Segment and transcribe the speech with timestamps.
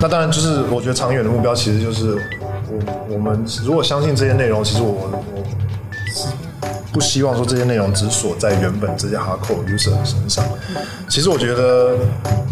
[0.00, 2.14] 那当然，就是我觉得长远的目标，其实就是
[2.68, 5.08] 我我们如果相信这些内容，其实我我
[6.12, 6.26] 是
[6.92, 10.44] 不希望说这些内容只锁在原本这些 hardcore user 身上。
[11.08, 11.96] 其实我觉得，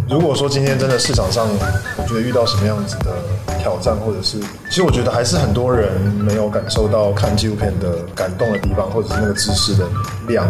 [0.09, 1.49] 如果说今天真的市场上，
[1.97, 3.17] 我觉得遇到什么样子的
[3.59, 4.39] 挑战，或者是，
[4.69, 9.89] 其实我觉得还是很多人没有感受到看纪录片的感动的地方，或者是那个知识的
[10.29, 10.49] 量。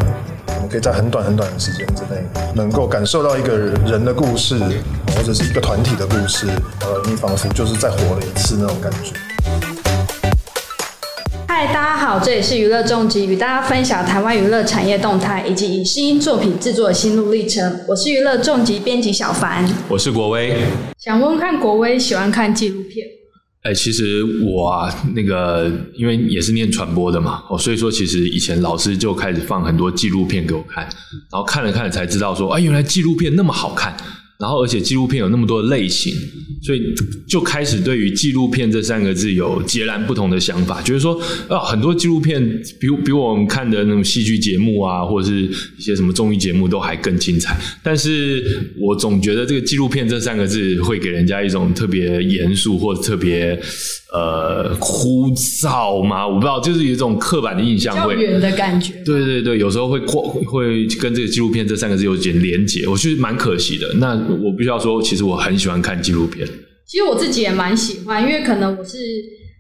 [0.57, 2.23] 我们可以在很短很短的时间之内，
[2.55, 4.59] 能够感受到一个人的故事，
[5.15, 6.47] 或者是一个团体的故事，
[6.81, 9.13] 呃，你仿佛就是再活了一次那种感觉。
[11.47, 17.81] 嗨，大家好，这里是娱乐重疾，与大家分享台湾娱乐产业动态以及影视音作品制作的心路历程。
[17.87, 20.63] 我是娱乐重疾编辑小凡，我是国威。
[20.99, 23.07] 想问看国威喜欢看纪录片？
[23.63, 30.85] 哎，其实我啊，那个因为也是念传播的嘛，哦，所以说其实以前老师就开始放很多纪录片给我看，
[31.31, 33.95] 然后看了看了才知道说，哎，原来纪录片那么好看。
[34.41, 36.15] 然后，而且纪录片有那么多的类型，
[36.63, 36.81] 所以
[37.29, 40.81] 就开始对于纪录片这三个字有截然不同的想法。
[40.81, 42.43] 就是说，啊，很多纪录片
[42.81, 47.55] 比比我们看的那种戏剧节目啊，或者是一些什么综艺节目都还更精彩。
[47.83, 53.61] 但是我总觉得这个纪录片这三个字会给人家一种特别严肃或者特别。
[54.13, 56.27] 呃，枯燥吗？
[56.27, 58.95] 我不知道，就是有一种刻板的印象，会远的感觉。
[59.05, 63.89] 对对对，有时候会过会跟这个纪录片这三个字有点连结，我觉得蛮可惜的。
[64.01, 66.47] 那我必须要说，其实我很喜欢看纪录片。
[66.87, 68.99] 其实我自己也蛮喜欢，因为可能我是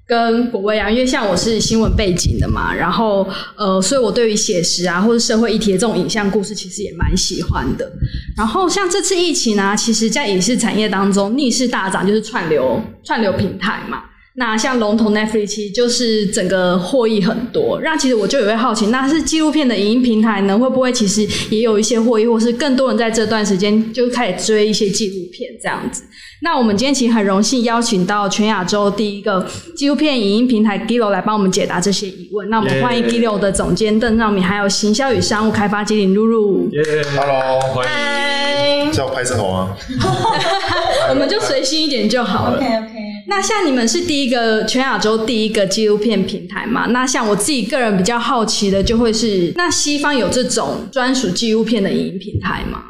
[0.07, 3.25] 跟国威啊，因为像我是新闻背景的嘛，然后
[3.57, 7.89] 呃，所以我对于写实啊或者社会议题的这种影像故事，其实也蛮喜欢的。
[8.37, 14.03] 然后像这次疫情呢，其实在影视产业当中逆势大涨，就是串流串流平台嘛。
[14.41, 26.05] 那像龙头 Netflix 其实就是整个获益很多，那其实我就也会好奇，那是纪录片的影音平台呢，会不会其实也有一些获益，或是更多人在这段时间就开始追一些纪录片这样子？
[26.43, 29.47] 那我们今天其实很荣幸邀请到全亚洲第一个
[29.77, 32.49] 纪录片影音平台 Gilo 来帮我们解答这些疑问。
[32.49, 36.67] 那我们欢迎 Gilo 的总监邓兆敏，还有行销与商务开发经理露露。
[36.73, 36.83] 耶
[37.15, 38.91] ，Hello，欢迎。
[38.91, 39.77] 是要拍摄好吗？
[41.11, 42.57] 我们就随心一点就好了。
[42.57, 42.90] OK OK。
[43.31, 46.87] 那像你们是第一个全亚洲第一个纪录片平台嘛？
[46.87, 52.83] 那像我自己个人比较好奇的，就会是那西方有这种专属纪录片的影音平台吗？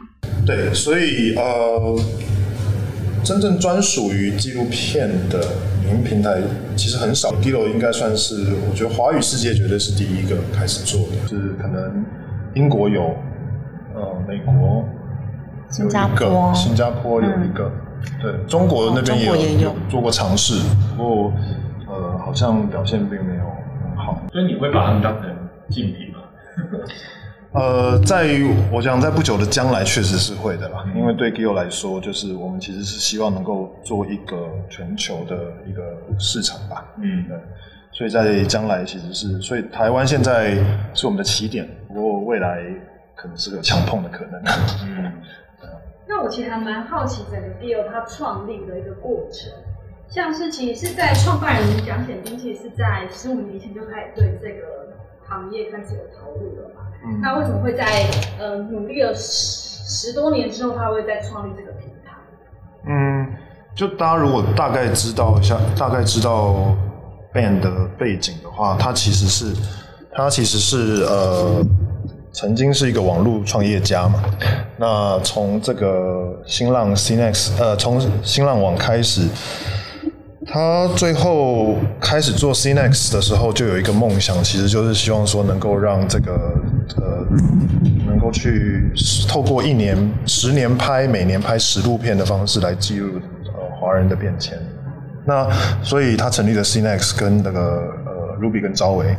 [0.47, 2.01] 对，所以呃。
[3.23, 5.45] 真正专属于纪录片的
[5.85, 6.41] 影音平台
[6.75, 12.03] 其实很少 d i l o 应该算是我觉得华语世界绝对是第一个开始做的，就是可能
[12.55, 13.15] 英国有，
[13.95, 14.89] 呃，美国
[15.71, 17.71] 新加坡，新加坡有一个，
[18.23, 20.55] 对，中国那边也有做过尝试，
[20.97, 21.33] 不过
[21.89, 23.45] 呃，好像表现并没有
[23.83, 24.21] 很好。
[24.33, 25.31] 所以你会把他们当成
[25.69, 26.21] 竞品吗？
[27.53, 28.29] 呃，在
[28.71, 30.85] 我想，在不久的将来，确实是会的啦。
[30.95, 35.35] 因为对 Gio 来说，就是我们其实是希望能够做一个全球的
[35.69, 35.83] 一个
[36.17, 36.85] 市场吧。
[37.03, 37.37] 嗯，对。
[37.91, 40.55] 所以在将来，其实是，所以台湾现在
[40.95, 42.63] 是我们的起点，不过未来
[43.17, 44.41] 可能是个强碰的可能。
[44.85, 45.13] 嗯。
[46.11, 49.49] 那我其实还蛮好奇，整个 Gio 它创立的一个过程，
[50.09, 54.93] 像是其实是在创办人蒋显兵，其实是在十五年前就开始对这个
[55.25, 56.81] 行业开始有投入了嘛。
[57.23, 57.87] 那为什么会在
[58.41, 62.17] 呃努力了十十多年之后，他会再创立这个平台？
[62.89, 63.33] 嗯，
[63.77, 66.75] 就大家如果大概知道一下，大概知道
[67.33, 69.55] band 的背景的话，他其实是
[70.13, 71.65] 他其实是呃
[72.33, 74.23] 曾经是一个网络创业家嘛。
[74.77, 79.29] 那从这个新浪 CNEX 呃从新浪网开始。
[80.53, 86.33] 他最后开始做 CNEX 的时候，就有一个梦想，其实就是希望说能够让这个
[86.97, 87.25] 呃，
[88.05, 88.91] 能够去
[89.29, 89.97] 透过一年、
[90.27, 94.59] 十年拍、每年拍十部片的方式来记录呃华人的变迁。
[95.25, 95.47] 那
[95.85, 97.61] 所以他成立了 CNEX 跟那个
[98.07, 99.15] 呃 Ruby 跟招维。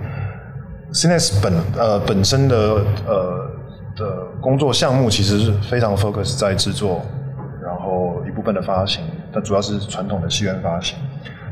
[0.93, 2.57] CNEX 本呃本身的
[3.07, 3.49] 呃
[3.95, 7.01] 的工作项目其实是非常 focus 在制作，
[7.63, 9.03] 然后一部分的发行，
[9.33, 10.97] 但主要是传统的戏院发行。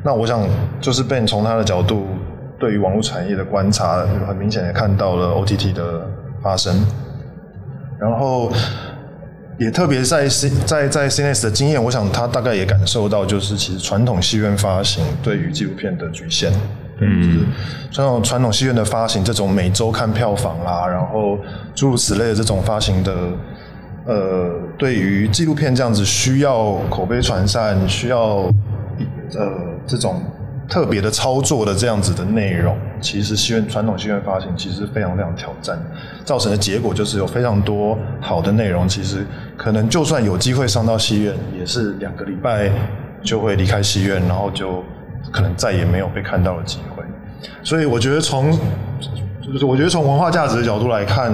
[0.04, 0.42] 那我想，
[0.80, 2.06] 就是 Ben 从他的角度，
[2.58, 6.08] 对于网络产业的观察，很明显也看到了 OTT 的
[6.42, 6.86] 发生，
[8.00, 8.52] 然后
[9.58, 16.52] 也特别在 C 在在 CNS 的经验，我想他大概也感受到，就是其实传统戏院发行对于纪录片的局限，
[17.02, 17.46] 嗯，
[17.92, 21.38] 传统传统戏院的发行这种每周看票房啦，然后
[21.74, 23.14] 诸如此类的这种发行的，
[24.06, 28.50] 呃，对于纪录片这样子需要口碑传散，需要。
[29.38, 29.48] 呃，
[29.86, 30.22] 这种
[30.68, 35.80] 特别的操作的这样子的内容，其实戏院传统戏院发行其实非常非常挑战，
[36.26, 39.24] 造成的结果就是有非常多好的内容，其实
[39.56, 42.72] 可能就算有机会上到戏院，也是两个礼拜
[43.22, 44.84] 就会离开戏院，然后就
[45.32, 47.04] 可能再也没有被看到的机会。
[47.64, 48.52] 所以我觉得从，
[49.42, 51.34] 就是我觉得从文化价值的角度来看，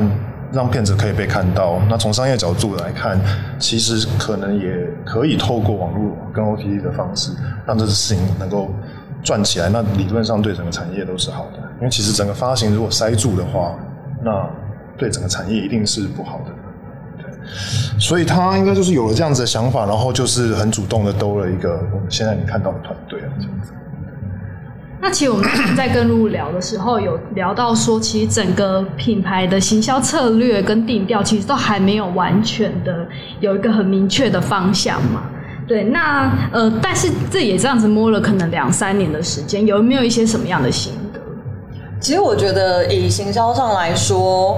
[0.51, 1.79] 让片子可以被看到。
[1.89, 3.19] 那从商业角度来看，
[3.57, 4.71] 其实可能也
[5.03, 7.31] 可以透过网络跟 OTT 的方式，
[7.65, 8.69] 让这个事情能够
[9.23, 9.69] 转起来。
[9.69, 13.75] 那理论上对整个产业都是好的，因为其实整个发行如果塞住的话，
[14.23, 14.47] 那
[14.97, 16.45] 对整个产业一定是不好的。
[17.17, 23.73] 对，所以他应该就是有了这样子的想法，然后就是很主动的兜了一个我们现在你看到的团队啊，这样子。
[25.05, 25.47] 那其实我们
[25.77, 33.07] 在跟露露聊的时候，有聊到说，其实整个品牌的行销策略跟定调，其实都还没有完全的
[33.39, 35.21] 有一个很明确的方向嘛。
[35.67, 41.19] 对，那呃，但是这也这样子摸了可能两三年的时间，有没有一些什么样的心得？
[41.99, 44.57] 其实我觉得以行销上来说，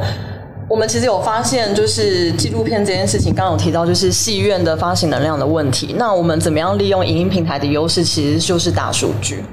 [0.69, 5.93] 我们其实有发现，就是纪录片这件事情，刚刚有提到就是戏院的发行能量的问题。
[5.97, 9.43] 那我们怎么样利用影音平台的优势，其实就是大数据。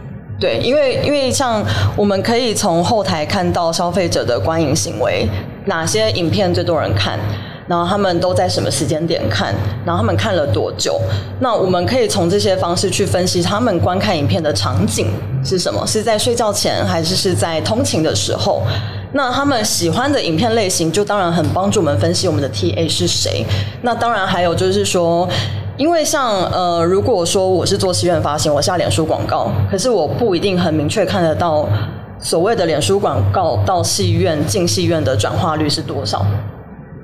[0.40, 1.64] 对，因为因为像
[1.96, 5.26] 我们可以从后台看到消费者的观影行为，
[5.66, 7.18] 哪些影片最多人看，
[7.68, 9.54] 然后他们都在什么时间点看，
[9.86, 11.00] 然后他们看了多久。
[11.40, 15.08] 那我们可以从这些方式去分析他们观看影片的场景
[15.44, 18.62] 是什么，是在睡觉前还是是在通勤的时候。
[19.14, 23.44] 那他们喜欢的影片类型，就当然很帮助我们分析我们的 TA 是谁。
[23.82, 25.26] 那当然还有就是说。
[25.76, 31.68] 因为像呃，如果说我是做戏院发行，我下脸书广告，可是我不一定很明确看得到
[32.20, 36.24] 所谓的脸书广告到戏院进戏院的转化率是多少。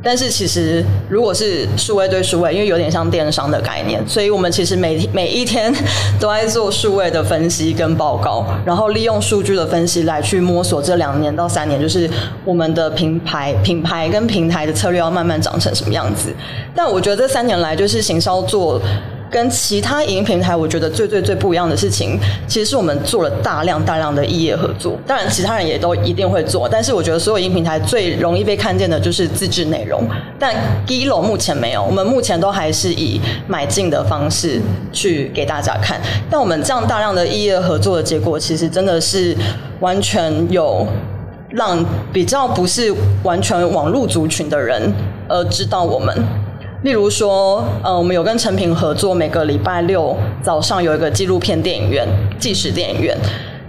[0.03, 5.71] 但是其实，如果是数位对数位，因为有点像电商的概念，所以我们其实每每一天
[6.19, 12.09] 都在做数位的分析跟报告，然后利用数据的分析来去摸索这两年到三年，就是
[12.45, 16.35] 我们的品牌、品牌跟平台的策略要慢慢长成什么样子。
[16.75, 18.81] 但我觉得这三年来，就是行销做。
[19.31, 22.19] 跟其他影音平台，我觉得最最最不一样的事情，
[22.49, 24.99] 其实是我们做了大量大量的异业合作。
[25.07, 30.03] 当然，其他人也都一定会做，但是我觉得所有影音平台最容易被看见的就是自制内容。
[30.39, 30.55] 但
[30.87, 34.61] Gilo 目前没有，我们目前都还是以买进的方式
[34.93, 36.01] 去给大家看。
[36.29, 39.37] 但我们这样大量的异业合作的结果，其实真的是
[39.79, 40.85] 完全有
[41.51, 42.93] 让比较不是
[43.23, 44.93] 完全网络族群的人
[45.29, 46.17] 呃知道我们。
[46.83, 52.07] 例如说，呃，我们有跟陈平合作，每个礼拜六早上有一个纪录片电影院，
[52.39, 53.17] 纪实电影院，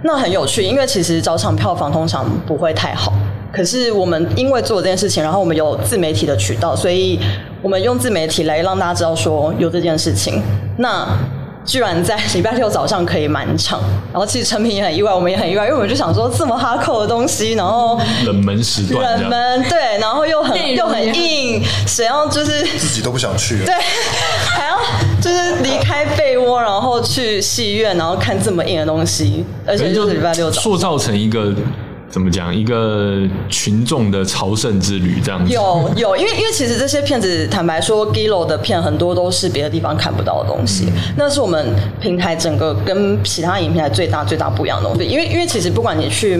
[0.02, 3.12] 那很有趣，因为其实早场票房通常不会太好，
[3.52, 7.18] 可是我们因为做这件事情，然后我们有自媒体的渠道，所以
[7.60, 10.42] 我们用自媒体来让大家知道说有这件事情，
[10.78, 11.06] 那。
[11.64, 13.80] 居然在礼拜六早上可以满场，
[14.12, 23.74] 然后其实陈平也很意外，我们也很意外，因为我们就想说这么哈扣的东西，然后冷门时段，冷门对，然后又很又很硬，谁要就是自己都不想去，对，
[24.46, 24.78] 还要
[25.20, 31.52] 就是离开被窝，然后去戏院，然后看这么硬的东西，而且就是礼拜六早塑造成一个。
[32.12, 32.54] 怎么讲？
[32.54, 35.50] 一个群众的朝圣之旅这样子。
[35.50, 40.92] 有有，因为因为其实这些片子，坦白说，Gillo 的片很多都是别的地方看不到的东西。
[41.16, 45.06] 那是我们平台整个跟其他影片台最大最大不一样的东西。
[45.06, 46.38] 因为因为其实不管你去。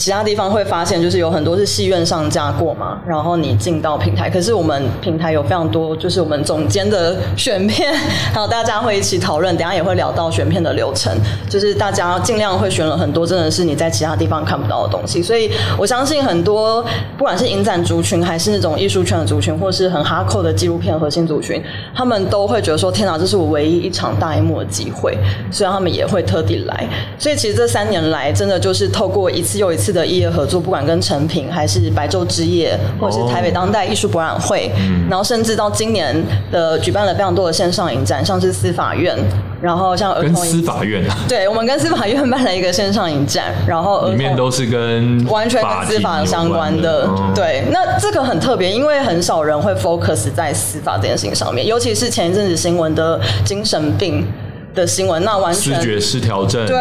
[0.00, 7.92] 其他地方会发现，就是有很多是戏院上架过嘛，然后你进到平台，可是我们平台有非常多，就是我们总监的选片，
[8.32, 11.14] 还有大家会一起讨论，等下也会聊到选片的流程，
[11.50, 16.82] 就是大家尽量会选了很多，真的是你在其他地方看不到的东西，所以我相信很多
[17.18, 21.62] 不管是影展族群，还是那种艺术圈的族群，或是很哈扣的纪录片核心族群，
[21.94, 25.14] 他们都会觉得说，天哪，这是我唯一一场大荧幕的机会，
[25.50, 26.88] 所以他们也会特地来，
[27.18, 29.89] 所以其实这三年来，真的就是透过一次又一次。
[29.92, 34.70] 的业合作，不管跟成品还是白昼之夜，或者是台北当代艺术博览会，
[35.08, 36.14] 然后甚至到今年
[36.50, 39.16] 的举办了非常多的线上影展，像是司法院，
[39.60, 47.08] 然后像儿童司法院，对我们跟司法院办了一个线上影展，然后里面都是跟完全跟司法相关的。
[47.34, 54.26] 对，那这个很特别，因为很少人会 focus 在司法这件事情上面，尤其是前一阵子新闻的精神病。
[54.74, 56.66] 的新闻，那完全视觉失调症。
[56.66, 56.76] 对，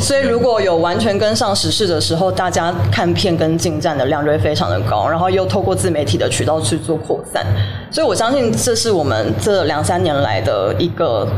[0.00, 7.44] 所以如果有完全跟上时事的时候，大家看片跟进站的量就会非常的高，然后又透过自媒体的渠道去做扩散，
[7.90, 11.28] 所以我相信这是我们这两三年来的一个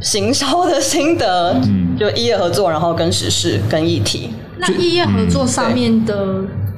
[0.00, 1.52] 行销的心得。
[1.66, 4.34] 嗯，就异业合作，然后跟时事跟议题。
[4.58, 6.16] 那异业合作上面的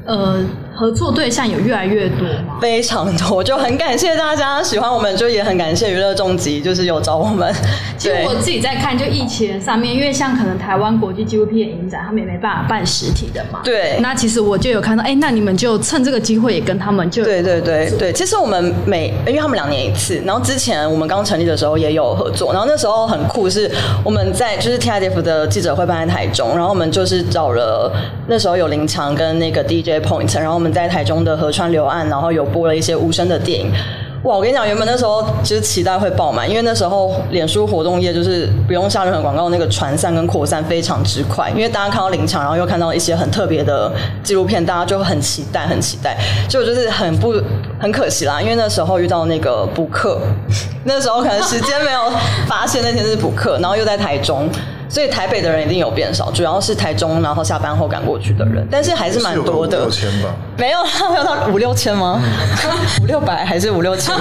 [0.04, 0.44] 呃。
[0.76, 2.58] 合作对象有越来越多吗？
[2.60, 7.50] 非常多，就很感谢大家喜欢我们，就也很感谢娱乐重疾，就是有找我们。
[7.52, 7.62] 对
[7.96, 13.60] 其实我自己在看，就疫情上面，因为像可能台湾国际纪录片影展，他们也没办法办实体的嘛。
[13.64, 23.70] 对那其实我就有看到，哎、那你们就趁这个机会也跟他们就对对对对，其实我们每因为他们两年一次，然后之前我们刚成立的时候也有合作，然后那时候很酷，是
[24.04, 27.90] 我们在就是 TIDF 的记者会办在台中，然后我们就是找了
[28.28, 33.72] 那时候有林强跟那个 DJ Point，然后我们在台中的河川流岸，然后有播了一些无声的电影。
[34.22, 41.48] 哇，我跟你讲，原本那时候其实期待会爆满，因为那时候脸书活动页就是不用下任何广告，那个传散跟扩散非常之快。
[41.50, 43.92] 因为大家看到林场，然后又看到一些很特别的
[44.24, 46.16] 纪录片，大家就很期待，很期待。
[46.48, 47.34] 就就是很不
[47.78, 50.18] 很可惜啦，因为那时候遇到那个补课，
[50.82, 52.10] 那时候可能时间没有
[52.48, 54.48] 发现那天是补课，然后又在台中。
[54.88, 59.78] 所以台北的人一定有变少，主要是台中，然后下班后赶过去的人，但是还是蛮多的。
[59.80, 60.78] 六千吧，没有，
[61.10, 62.20] 没有到五六千吗？
[63.02, 64.14] 五六百还是五六千？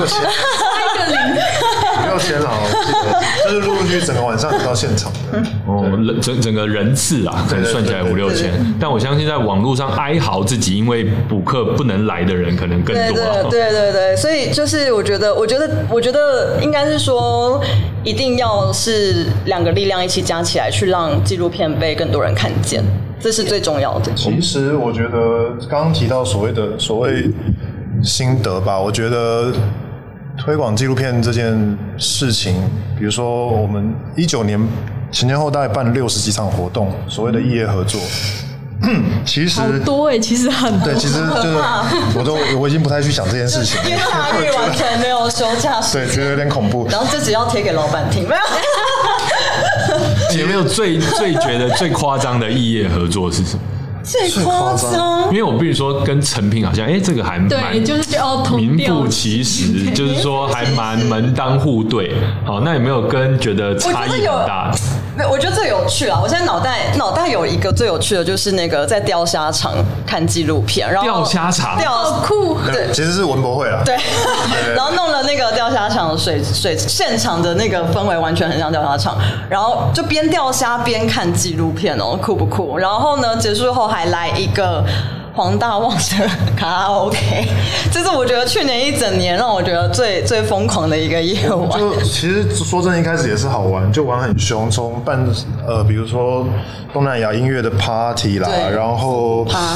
[2.05, 2.41] 六千，一个零。
[2.41, 2.95] 六千好，我记得
[3.43, 5.19] 就是陆陆续续整个晚上有到现场的。
[5.65, 13.37] 哦，人整整个人次啊，可能算起来五六千，但我相信在网络上哀嚎自己因为补课不能来的人可能更多啊。
[13.49, 17.61] 对对对对，所以就是我觉得，我觉得，我觉得应该是说，
[18.03, 22.83] 一定要是两个力量一起加起来，去让纪录片被更多人看见，
[23.19, 24.11] 这是最重要的。
[24.15, 27.29] 其实我觉得刚刚提到所谓的所谓
[28.03, 29.51] 心得吧，我觉得
[30.45, 32.53] 推广纪录片这件事情，
[32.95, 34.59] 比如说我们一九年
[35.11, 37.99] 前前后大概办了六十几场活动，所谓的异业合作，
[39.25, 40.93] 其实好多哎、其实很多。
[40.93, 41.57] 对，其实就是
[42.15, 46.87] 我都我已经不太去想这件事情了，因为大玉完全没有休假时对，觉得有点恐怖。
[46.91, 48.41] 然后这只要贴给老板听，没有。
[50.39, 53.61] 有没有最最觉得最夸张的异业合作是什么？
[54.05, 62.13] 最夸张因为我必须说跟成品好像，哎，这个还蛮对，就是哦，名调副其实， 就是说还蛮门当户对。
[62.45, 64.77] 好，那有没有跟觉得差异很大的？
[65.15, 66.19] 没有，我觉得最有趣啊！
[66.21, 69.73] 我现在脑袋脑袋有一个最有趣的，就是那个在钓虾场
[70.05, 72.57] 看纪录片，然后钓虾场钓好酷。
[72.71, 73.95] 对其实是文博会啦，对，
[74.75, 79.17] 然后弄了那个钓虾场水水现场的那个氛围完全很像钓虾场，
[79.49, 82.77] 然后就边钓虾边看纪录片哦，酷不酷？
[82.77, 84.83] 然后呢，结束后还来一个。
[85.35, 87.45] 黄大旺的卡拉 OK，
[87.91, 91.77] 这是我觉得去年一整年让我觉得最最疯狂的一个夜晚。
[91.77, 95.27] 就其实说真的，一开始也是好玩，就玩很凶，从办
[95.67, 96.47] 呃，比如说
[96.93, 99.75] 东南亚音乐的 party 啦，然后啊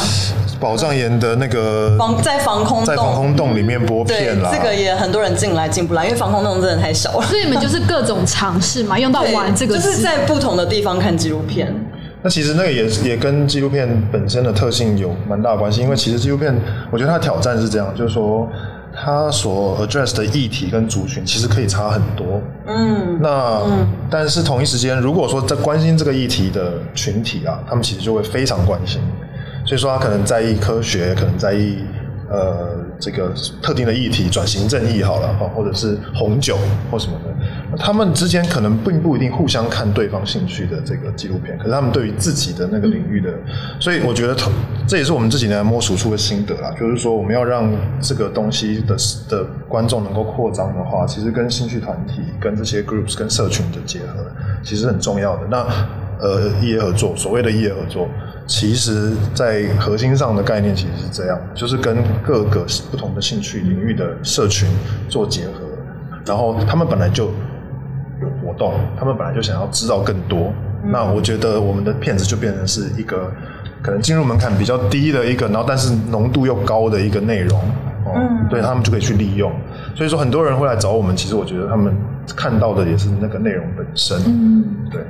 [0.62, 7.26] 宝藏岩的那个防在防空洞在防空洞里面播片啦，这个也很多人进来进不来，因为防空洞真的太小了。
[7.28, 11.74] 所以你们就是各种尝试嘛，用到“玩”这个，就是在不同的地方看纪录片。
[12.22, 16.54] 那其实那个也也跟纪录片本身的特性有蛮大的关系，因为其实纪录片，
[16.92, 18.46] 我觉得它的挑战是这样，就是说
[18.94, 22.42] 它所 address 的议题跟族群其实可以差很多。
[22.68, 23.62] 嗯，那、
[24.10, 29.00] 但是同一时间，如果说在关心这个议题的群体啊，他们其实就会非常关心，
[29.66, 31.86] 所以说他可能在意科学，可能在意
[32.30, 36.58] 呃这个特定的议题，转型正义好了，或者是红酒
[36.92, 43.34] 或什么的，他们之间可能并不一定互相看对方兴趣的这个纪录片，可是他们对于自己的那个领域的，
[43.80, 44.36] 所以我觉得
[44.88, 48.96] 这也是我们这几年摸索出的心得啦，就是说我们要让这个东西的
[49.30, 54.26] 的观众能够扩张的话，其实跟兴趣团体、跟这些 groups、跟社群的结合，
[54.64, 55.48] 其实很重要的。
[55.50, 55.66] 那
[56.22, 58.06] 呃，业合作，所谓的业合作，
[58.50, 64.68] 其实在核心上的概念其实是这样，就是跟各个不同的兴趣领域的社群
[65.08, 65.62] 做结合，
[66.26, 67.26] 然后他们本来就
[68.20, 70.52] 有活动，他们本来就想要知道更多。
[70.84, 73.32] 那我觉得我们的片子就变成是一个
[73.84, 77.62] 可能进入门槛比较低的一个，然后但是浓度又高的一个内容。
[78.06, 78.16] 哦、
[78.50, 79.52] 对他们就可以去利用。
[79.94, 81.96] 所以说很多人会来找我们，其实我觉得他们
[82.36, 84.18] 看到的也是那个内容本身。
[84.26, 85.04] 嗯，对。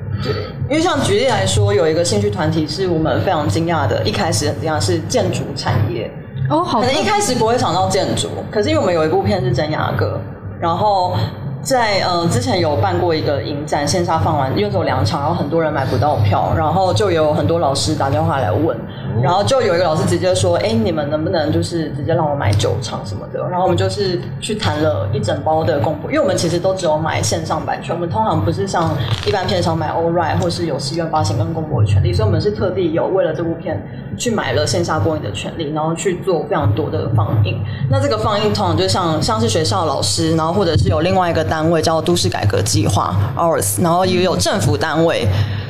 [0.69, 6.11] 因为像举例来说，有一个兴趣团体是我们非常惊讶的，一开始很惊讶是建筑产业。
[6.47, 10.21] 哦，好，可能一开始不会想到建筑，可是因为我们有一部片是真雅阁，
[10.59, 11.15] 然后
[11.63, 18.77] 在呃之前有办过一个影展，线下放完，因为只有两场，然后很多人买不到票，然后就有很多老师打电话来问，
[19.21, 33.81] 然后就有一个老师直接说：“哎，你们能不能就是直接让我买九场什么的？”然后我们就是去谈了一整包的公布，因为我们其实都只有买线上版权，我们通常不是像一般片商买 All Right 或是有戏院发行跟公播的权利，所以我们是特地有为了这部片
[34.17, 37.61] 去买了线下播映的权利，然后去做非常多的放映。
[37.89, 45.27] 那这个放映通常就像像是学校老师，然后或者是有另外一个单位叫都市改革计划 OURS，然后也有政府单位，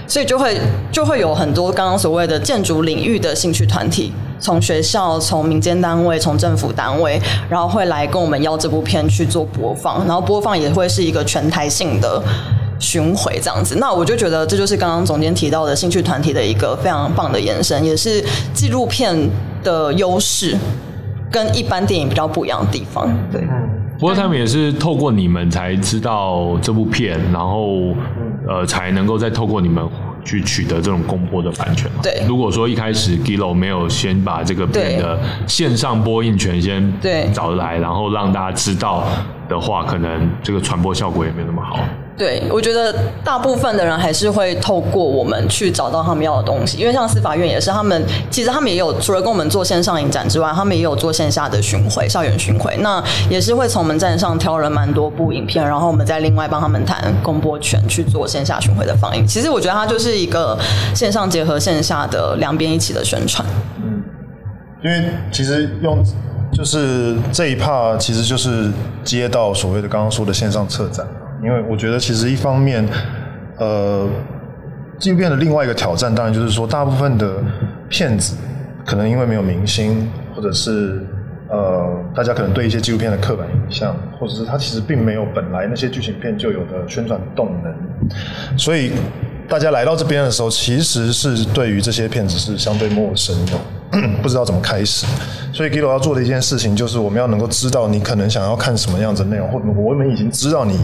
[0.09, 0.59] 所以就会
[0.91, 12.21] 就会有很多刚刚所谓的建筑领域的兴趣团体从学校、从民间单位、从政府单位，然后会来跟我们要这部片去做播放，然后播放也会是一个全台性的。
[12.81, 18.23] 巡回这样子，那我就觉得这就是刚刚总监提到的兴趣团体的一个非常棒的延伸，也是
[18.53, 19.13] 纪录片
[19.61, 20.57] 的优势，
[21.29, 23.13] 跟一般电影比较不一样的地方。
[23.29, 23.41] 对，
[23.99, 27.93] 不过他们也是透过你们才知道这部片，然后
[28.49, 29.87] 呃才能够再透过你们
[30.25, 31.99] 去取得这种公播的版权嘛。
[32.01, 39.07] 对如果说一开始 Gilo 没有先把这个片的线上播映权先对找来，然后让大家知道
[39.47, 41.79] 的话，可能这个传播效果也没有那么好。
[42.19, 59.25] 对，我觉得大部分的人还是会透过我们去找到他们要的东西，因为像司法院也是，他们其实他们也有除了跟我们做线上影展之外，他们也有做线下的巡回、校园巡回，那也是会从我们站上挑了蛮多部影片，然后我们再另外帮他们谈公播权去做线下巡回的放映。
[59.25, 60.59] 其实我觉得它就是一个
[60.93, 63.47] 线上结合线下的两边一起的宣传。
[63.77, 64.03] 嗯
[64.83, 66.03] 因为其实用
[66.53, 68.69] 就是这一 part，，其实就是
[69.05, 71.05] 接到所谓的刚刚说的线上策展。
[71.43, 72.87] 因为我觉得其实一方面，
[73.57, 74.07] 呃，
[74.99, 77.35] 纪录片的另外一个挑战，当然就是说，大部分的
[77.89, 78.35] 片子
[78.85, 81.05] 可能因为没有明星，或者是
[81.49, 87.73] 呃，大家可能对一些纪录片的刻板印象，或者是它其实并没有本来那些剧情片就有的宣传动能，
[88.57, 88.91] 所以
[89.47, 93.53] 大家来到这边的时候，其实是对于这些片子是相对陌生的。
[94.21, 95.07] 不知道怎么开始，
[95.51, 100.79] 所以，Gil 要做的一件事情就是，我们要能够知道你可能想要看什么样子的内容，或者我们已经知道你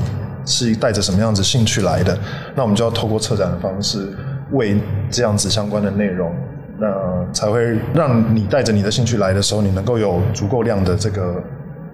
[0.46, 2.18] 是带着什么样子兴趣来的，
[2.56, 4.08] 那我们就要透过策展的方式，
[4.52, 4.78] 为
[5.10, 6.32] 这样子相关的内容，
[6.80, 6.88] 那
[7.34, 11.42] 才会让你带着你的兴趣来的时候，你能够有足够量的这个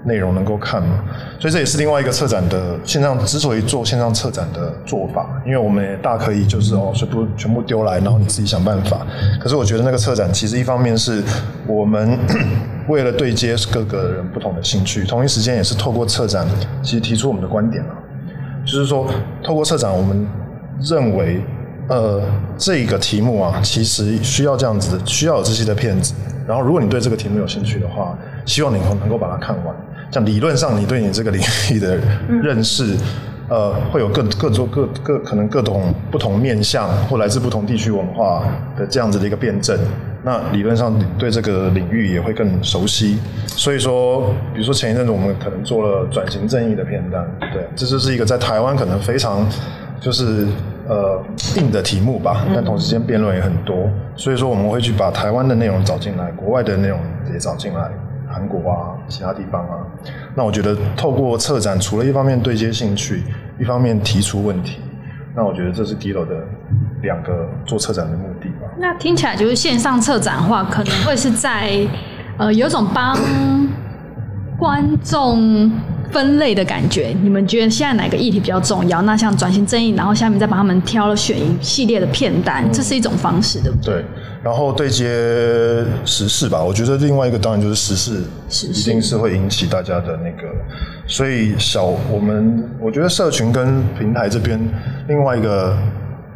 [0.04, 1.04] 内容能够看嘛。
[1.40, 9.06] 所以这也是另外一个策展的线上之所以做线上策展的做法，因为我们也大可以就是哦，全部全部丢来，然后你自己想办法。
[9.40, 11.24] 可是我觉得那个策展其实一方面是
[11.68, 12.18] 我们
[12.90, 16.46] 为了对接各个人不同的兴趣，同一时间也是透过策展，
[16.82, 17.94] 其实提出我们的观点啊，
[18.66, 19.08] 就是说
[19.44, 20.28] 透过策展，我们
[20.82, 21.42] 认为
[21.90, 22.22] 呃
[22.58, 26.14] 这个题目啊，其实需要这样子的，需要有这些的片子。
[26.48, 29.76] 然后如果你对这个题目有兴趣的话，希望你能够把它看完。
[30.12, 31.42] 像理论上你对你这个领
[31.72, 32.98] 域的认识。
[33.50, 38.46] 呃，会有各各种各各可能各种不同面向或来自不同地区文化
[38.78, 39.78] 的这样子的一个辩证。
[40.24, 43.20] 那理论上对这个领域也会更熟悉。
[43.48, 49.48] 所以说，比如说前一阵子我们可能做了转型正义的片单，对，这就是一个在台湾可能非常
[50.00, 50.48] 就是
[50.88, 51.22] 呃
[51.58, 53.90] 硬的题目吧，但同时间辩论也很多。
[54.16, 57.00] 所以说我们会去把台湾的内容找进来，国外的内容
[57.34, 57.90] 也找进来。
[58.34, 59.76] 韩国啊，其他地方啊，
[60.34, 63.24] 那我觉得透过策展，除了一方面对接兴趣，
[63.60, 64.80] 一方面提出问题，
[65.36, 66.36] 那我觉得这是 Gilo 的
[67.02, 68.61] 两个做策展的目的吧。
[68.82, 71.88] 那听起来就是线上策展的话可能会是在
[72.38, 73.16] 呃有种帮
[74.58, 75.72] 观众
[76.12, 77.16] 分类的感觉。
[77.22, 79.02] 你们觉得现在哪个议题比较重要？
[79.04, 83.94] 那像转型正义，然后下面再帮他们挑了选一系列的片单，这是一种方式，对不对？
[83.94, 84.06] 对。
[84.44, 85.06] 然后对接
[86.04, 88.24] 时事吧，我觉得另外一个当然就是时事，
[88.68, 90.48] 一定是会引起大家的那个。
[91.06, 94.60] 所以小我们，我觉得社群跟平台这边
[95.08, 95.78] 另外一个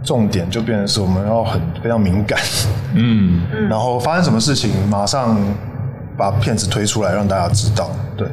[0.05, 2.39] 重点就变成是我们要很非常敏感，
[2.93, 5.35] 嗯，然后发生什么事情马上
[6.15, 7.89] 把片子推出来让大家知道。
[8.15, 8.27] 对，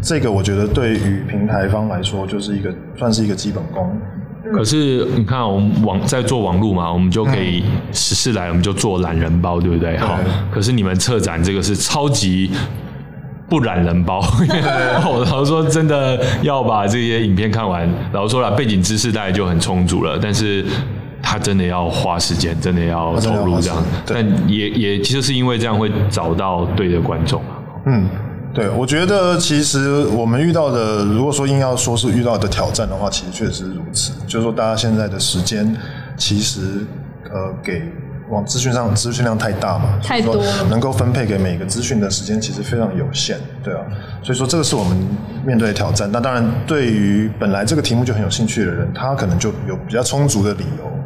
[0.00, 3.98] 这个我觉得对于平台方来说就是一个算是一个基本功。
[4.52, 9.96] 可是你看，我们网在做网络嘛，我们就可以实事来，我们就做懒人包，对不对？
[9.96, 10.18] 好。
[10.52, 12.50] 可是你们策展这个是超级
[13.48, 14.20] 不懒人包。
[14.20, 20.18] 我 老实说，真的要把这些影片看完，老实说了，背景知识大概就很充足了。
[20.22, 20.62] 但是
[21.34, 23.84] 他真的要花时间，真的要投入这样。
[24.06, 27.42] 但也也其实是因为这样会找到对的观众
[27.86, 28.08] 嗯。
[28.54, 34.12] 对，我觉得其实我们遇到的，如果说硬要说是遇到的挑战的话，其实确实是如此。
[34.28, 35.76] 就是说，大家现在的时间
[36.16, 36.86] 其实
[37.24, 37.82] 呃，给
[38.30, 43.80] 往资讯上资讯量太大嘛，太多了，能够分配给每个资讯的时间其实非常有限，对啊。
[44.22, 44.96] 所以说，这个是我们
[45.44, 46.08] 面对的挑战。
[46.12, 51.02] 那当然，对于本来这个题目就很有兴趣的人，他可能就有比较充足的理由，呃，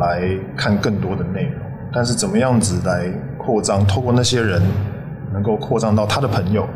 [0.00, 0.22] 来
[0.56, 1.60] 看更多的内容。
[1.92, 3.08] 但是，怎么样子来
[3.38, 4.60] 扩张，透过那些人。
[5.32, 6.68] 能够扩张到他的朋友，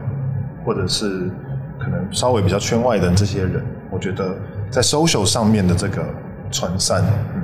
[0.64, 1.28] 或者是
[1.76, 3.60] 可能稍微比较圈外的这些人，
[3.90, 4.32] 我觉得
[4.70, 6.04] 在 social 上面的这个
[6.52, 7.02] 传散，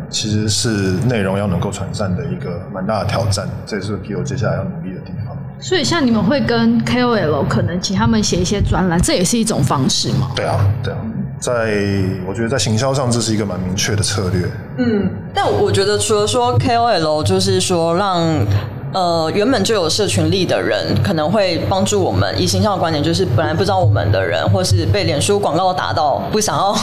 [0.09, 0.69] 其实是
[1.09, 5.37] 内容要能够传散的一个蛮大的挑战，这也是 P O 接下来要努力的地方。
[5.59, 10.31] 所以，像你们会跟 K O L 可能请他们写一些专栏，这也是一种方式吗？
[10.37, 10.99] 对啊，对啊，
[11.41, 14.47] 在我觉得在行销上，这是一个蛮明确的策略。
[14.79, 18.47] 嗯，但我觉得除了说 K O L，就是说让。
[18.93, 22.35] 呃，原本就有社群力的人，可能会帮助我们。
[22.37, 26.77] 以形象的观点，就是本来不知道我们的人，或是被脸书广告打到不想要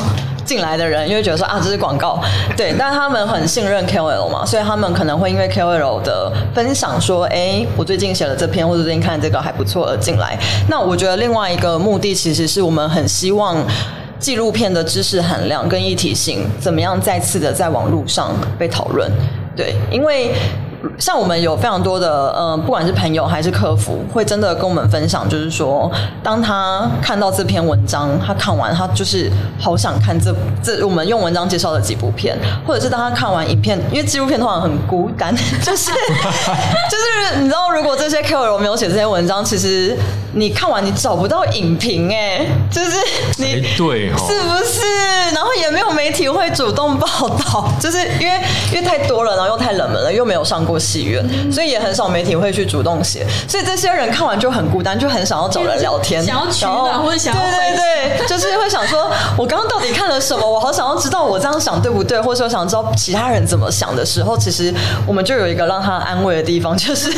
[0.46, 2.18] 进来的人，因为觉得说啊这是广告，
[2.56, 10.40] 对，但他们很信任 KOL 嘛， 所以他们可能会因为 KOL 的分享说，哎，我最近写了这篇，或者最近看这个还不错而进来。
[10.70, 13.58] 那我觉得另外一个目的，其实是我们很希望
[14.20, 19.12] 纪录片的知识含量跟一体性，怎么样再次的在网络上被讨论。
[19.56, 20.32] 对，因为。
[20.98, 35.92] 像我们有非常多的，呃，不管是朋友还是客服，会真的跟我们分享，就是说，当他看到这篇文章，他看完，他就是好想看这这我们用文章介绍的几部片，或者是当他看完影片，因为纪录片通常很孤单， 就是
[36.92, 36.98] 就
[37.34, 39.98] 是你知道，如果这些 KOL 没有写这些文章，其实
[40.34, 42.92] 你看完你找不到影评，哎，就是
[43.38, 44.82] 你对，是不是？
[45.34, 48.40] 然后也没有媒体会主动报道， 就是因为
[48.72, 50.68] 因为太多了，然后又太冷门了，又没有上。
[50.68, 60.48] 过戏院，所以也很少媒体会去主动写，所以这些人看完就很孤单，就很想要找人聊天，想要取暖或者想要对对对，就是会想说，我刚刚到底看了什么？
[60.50, 64.74] 我好想要知道我这样想对不对，或者说想知道其他人怎么想的时候，其实
[65.06, 67.12] 我们就有一个让他安慰的地方， 就是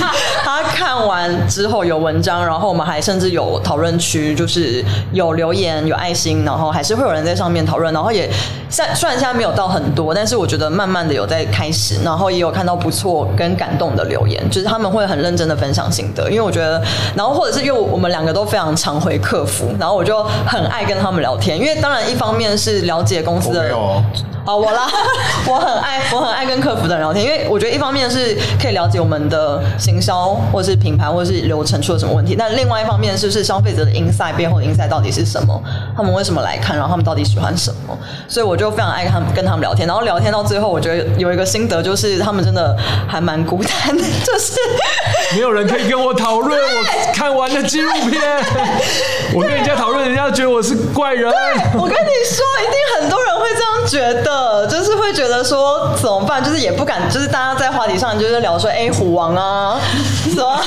[0.43, 8.29] 他看完之后有文章，然后我们还甚至有讨论区，就是有留言有爱心，然后还是会有人在上面讨论，然后也
[8.69, 13.27] 虽虽然现在没有到很多，但是我觉得慢慢的有在开始，然后也有看到不错。
[13.39, 16.83] 跟感动的留言，就是他们会很认真的分享心得，因为我觉得，
[17.15, 23.73] 然后或者是因为我们两个都非常常回客服，然后我就很爱跟他们聊天，因为当然一方面是了解公司的。
[24.45, 24.89] 我啦，
[25.47, 35.61] 我很爱，我很爱跟客服的人聊天，因为我觉得一方面是可以了解我们的行销，或者是品牌，或者是流程出了什么问题，但另外一方面是不是消费者的 inside 背后的 inside 到底是什么？
[35.95, 36.75] 他们为什么来看？
[36.75, 37.97] 然后他们到底喜欢什么？
[38.27, 42.75] 所以我就非常爱跟他们跟他们聊天，然后聊天到最后，我觉得有一个心得就是，他们真的
[43.07, 44.53] 还蛮孤单的，就是
[45.35, 48.21] 没有人可以跟我讨论我看完的纪录片。
[49.35, 51.31] 我跟人家讨论，人家觉得我是怪人。
[51.75, 54.49] 我跟你说，一定很多人会这样觉得。
[54.49, 59.79] 呃，就是会觉得说怎么办，就是也不敢，就是大家在话题上就是聊说，哎，虎王啊，
[60.25, 60.59] 什么，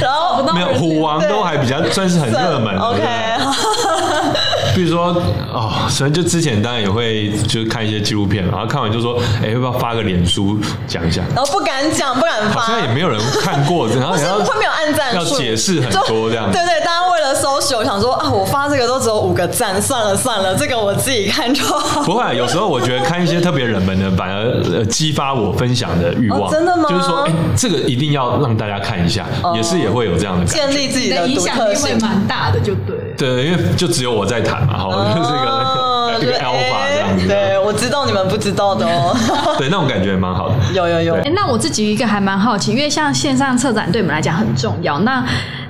[0.00, 3.02] 然后没有虎王都还比较算是很热门，OK。
[4.74, 5.14] 比如说
[5.52, 11.22] 哦，所以就之前当然也会就是看一些纪录片，然后看完就说，哎，要不要发个脸书讲一下？
[11.34, 16.50] 然后不敢讲，不敢发，好像也没有人看过，然后然后会没有按赞，要解释很多这样。
[16.52, 22.02] 对对，大家为了搜索，想说啊，我发这个都只有五个赞，算了算了，这个我自己看就好。
[22.02, 26.50] 不会，有时候我觉得看一些特别冷门的，反而呃激发我分享的欲望。
[26.50, 26.88] 真的吗？
[26.88, 32.96] 就是说，哎，这个一定要让大家看一下，也是也会有这样的建立自己的影响力会蛮大的，就对。
[33.16, 37.26] 对，因为就只有我在谈嘛，好，就是一个一个 alpha 这样子。
[37.26, 39.16] 对，我知道你们不知道的哦。
[39.58, 40.54] 对，那种感觉蛮好的。
[40.74, 41.16] 有有有。
[41.34, 45.24] 那我自己一个还蛮好奇，因为像线上策展对你们来讲很重要，那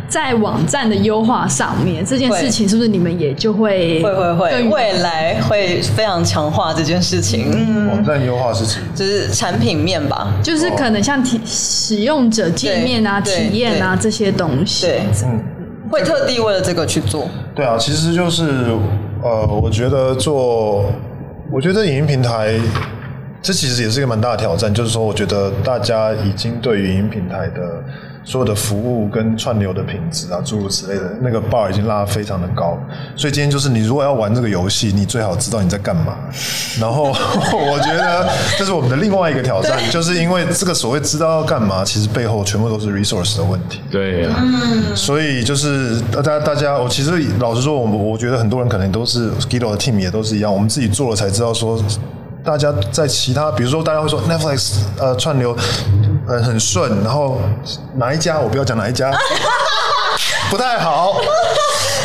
[0.09, 7.49] 在网站的优化上面，这件事情是不是你们也就会会会会未来会非常强化这件事情？
[7.53, 14.87] 嗯，网站优化是指就是产品面吧，就是可能像体使用者界面啊、体验啊这些东西。
[14.87, 15.41] 对，嗯。
[15.91, 17.29] 会特地为了这个去做？
[17.55, 18.45] 对啊，其实就是
[19.23, 20.85] 呃，我觉得做，
[21.51, 22.59] 我觉得影音平台，
[23.43, 24.73] 这其实也是一个蛮大的挑战。
[24.73, 27.83] 就是说，我觉得大家已经对影音平台的。
[28.23, 32.79] 所有的服务跟串流的品质啊，诸如此类的，那个 bar 已经拉得非常的高，
[33.17, 36.17] 所以今天就是你如果要玩这个游戏，你最好知道你在干嘛。
[36.79, 37.05] 然后
[37.53, 38.29] 我觉得
[38.59, 43.81] 这是我们的另外一个挑战，就是因为这个所谓知道要干嘛，其实背后全部都是 resource 的问题。
[43.91, 51.83] 对，嗯，所以就是大家大家，我其实老实说，我我觉得很多人可能都是 Gido 的 team 也都是一样，我们自己做了才知道说。
[52.43, 55.55] 大家在其他，比如说大家会说 Netflix 呃串流
[56.31, 57.41] 很很顺，然后
[57.97, 59.11] 哪一家我不要讲哪一家，
[60.51, 61.21] 不太好。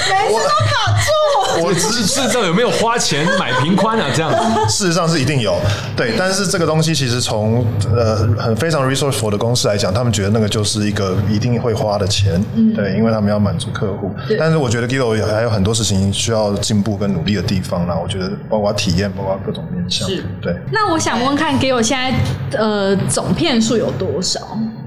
[0.08, 1.66] 每次都卡住。
[1.66, 4.06] 我只是事实上有没有花钱买平宽啊？
[4.14, 4.32] 这样
[4.70, 5.56] 事实上是一定有，
[5.96, 6.14] 对。
[6.18, 7.66] 但是这个东西其实从
[7.96, 14.12] 呃很非常 resourceful 的公司来讲，他们觉得那个就是一个一定会花的钱，嗯对，因为他们要满足客户。
[14.38, 17.96] 但是我觉得 g i l o 还有很多事情需要进步跟努力的地方啦。
[17.96, 20.08] 我觉得包括体验，包括各种面向。
[20.08, 20.56] 是，对。
[20.72, 24.40] 那我想问看 g i l o 现在呃总片数有多少？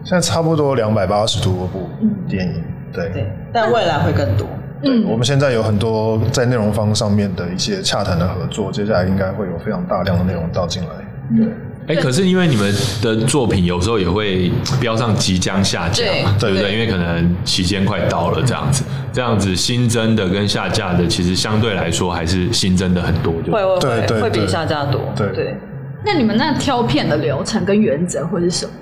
[0.04, 1.88] 现在差不多两百八十多部
[2.28, 3.08] 电影，对。
[3.10, 4.46] 对，但未来会更多。
[4.84, 10.88] 嗯，我们现在有很多在内容方上面的一些洽谈的合作，接下来应该会有非常大量的内容倒进来。
[11.36, 12.72] 对，哎，可是因为你们
[13.02, 16.72] 的作品有时候也会标上即将下架嘛，对不对？
[16.72, 25.00] 因为可能期间快到了，这样子，这样子新增的跟下架的，其实相对来说还是新增的很多，就会会会会比下架多。
[25.16, 25.56] 对对。
[26.04, 28.72] 那你们那挑片的流程跟原则会是什么？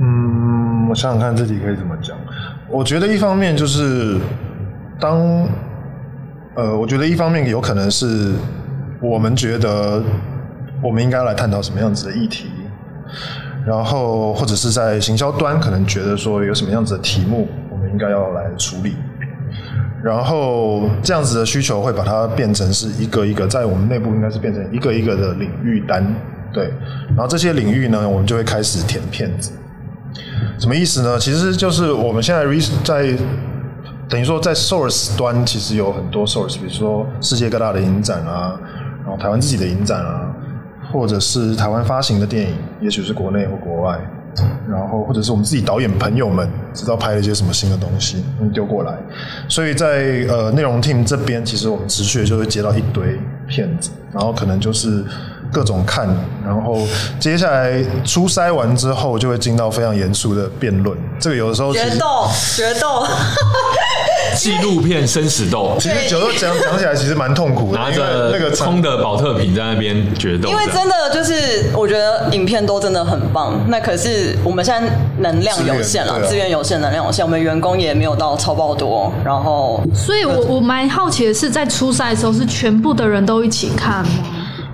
[0.00, 2.17] 嗯，我想想看这题可以怎么讲。
[2.70, 4.18] 我觉得一方面就是
[5.00, 5.48] 当
[6.54, 8.34] 呃，我觉得一方面有可能是
[9.00, 10.02] 我们觉得
[10.82, 12.50] 我们应该来探讨什么样子的议题，
[13.66, 18.96] 然后或者是在行销端可能觉得说有什么样子的题目我们应该要来处理，
[20.02, 26.04] 然后这样子的需求会把它变成是一个一个在我们内部应该是变成一个一个的领域单，
[26.52, 26.70] 对，
[27.10, 29.52] 然后这些领域呢，我们就会开始填片子。
[30.58, 31.18] 什么意思呢？
[31.18, 33.16] 其实就是我们现在 re 在
[34.08, 38.58] 等于说在 source 端，其实有很多 source，比如说世界各大的影展啊，
[39.04, 40.34] 然后台湾自己的影展啊，
[40.92, 43.98] 或者是台湾发行的电影，也许是国内或国外，
[44.68, 48.96] 然后或者是我们自己导演朋友们知道拍了一些什么新的东西，丢过来。
[49.48, 55.04] 所以在呃内容 team 这边，其实我们持续就会接到一堆片子，然后可能就是。
[55.52, 56.06] 各种看，
[56.44, 56.86] 然后
[57.18, 60.96] 接下来初筛完之后，就会进到非常严肃的辩论。
[61.18, 63.06] 这个有的时候决斗，决斗，
[64.36, 65.76] 纪录片生死斗。
[65.80, 70.48] 其实有时候讲讲起来，其实蛮痛苦的，拿着那个空的保特瓶在那边决斗。
[70.48, 73.58] 因为真的就是，我觉得影片都真的很棒。
[73.68, 79.12] 那可是我们现在能量有限了，资源有限，能量有限，我们员工也没有到超爆多。
[79.24, 84.10] 然后，所以我我蛮好奇的是，在初赛的时候，是全部的人都一起看吗？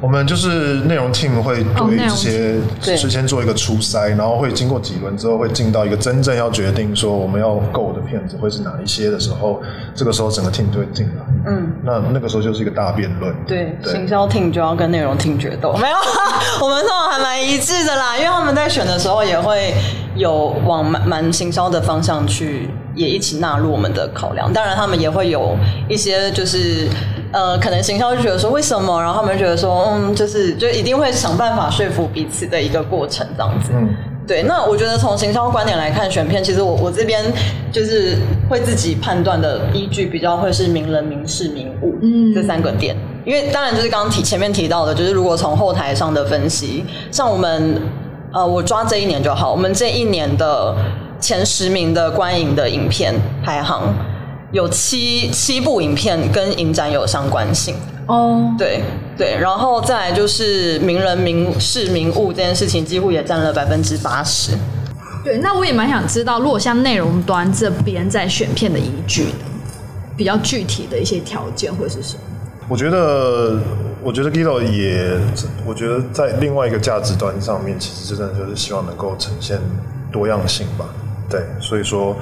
[0.05, 2.61] 我们就是内容 team 会对这些
[2.99, 9.63] 事先做一个初筛，然后会经过几轮之后，会进到一个真正要决定说我们要购的片子会是哪一些的时候，
[9.95, 11.25] 这个时候整个 team 就会进来。
[11.47, 13.35] 嗯，那那个时候就是一个大辩论。
[13.47, 15.73] 对，行销 team 就要跟内容 team 决斗。
[15.81, 15.97] 没有，
[16.61, 19.73] 我们这种还蛮一致的啦，因为他们在选的时候也会
[20.17, 24.53] 有往蛮蛮行销的方向去，也一起纳入我们的考量。
[24.53, 25.57] 当然，他们也会有
[25.89, 26.89] 一些就是。
[27.35, 33.73] 呃，可能行销就觉得说为什么，然后他们觉得说，嗯，就是就一定会想办法说服彼此的一个过程，这样子。
[33.75, 33.89] 嗯，
[34.25, 34.45] 对。
[34.45, 37.25] 那我觉得从行销观点来看，选片其实我我这边
[37.73, 38.17] 就是
[38.49, 41.99] 会自己判断的依据比较会是名人、名事、名物
[42.33, 47.83] 这三个点，因为当然就是刚刚提前面提到的，就是如果从后台上的分析，像我们
[48.33, 50.73] 呃，我抓这一年就好，我们这一年的
[51.25, 53.93] 前十名的观影的影片排行。
[54.53, 57.75] 有七七部影片跟影展有相关性
[58.07, 58.81] 哦，对
[59.19, 64.53] 对，然后再来就是名人名事名物这件事情，几乎也占了百分之八十。
[65.25, 69.27] 对，那我也蛮想知道，如果像内容端这边在选片的依据
[70.17, 72.21] 比较具体的一些条件会是什么？
[72.69, 73.59] 我觉得，
[74.05, 75.19] 我觉得 Guido 也，
[75.67, 79.59] 我觉得在另外一个价值端上面，其实真的就是希望能够呈现
[80.13, 80.85] 多样性吧。
[81.35, 82.17] 对，所以说。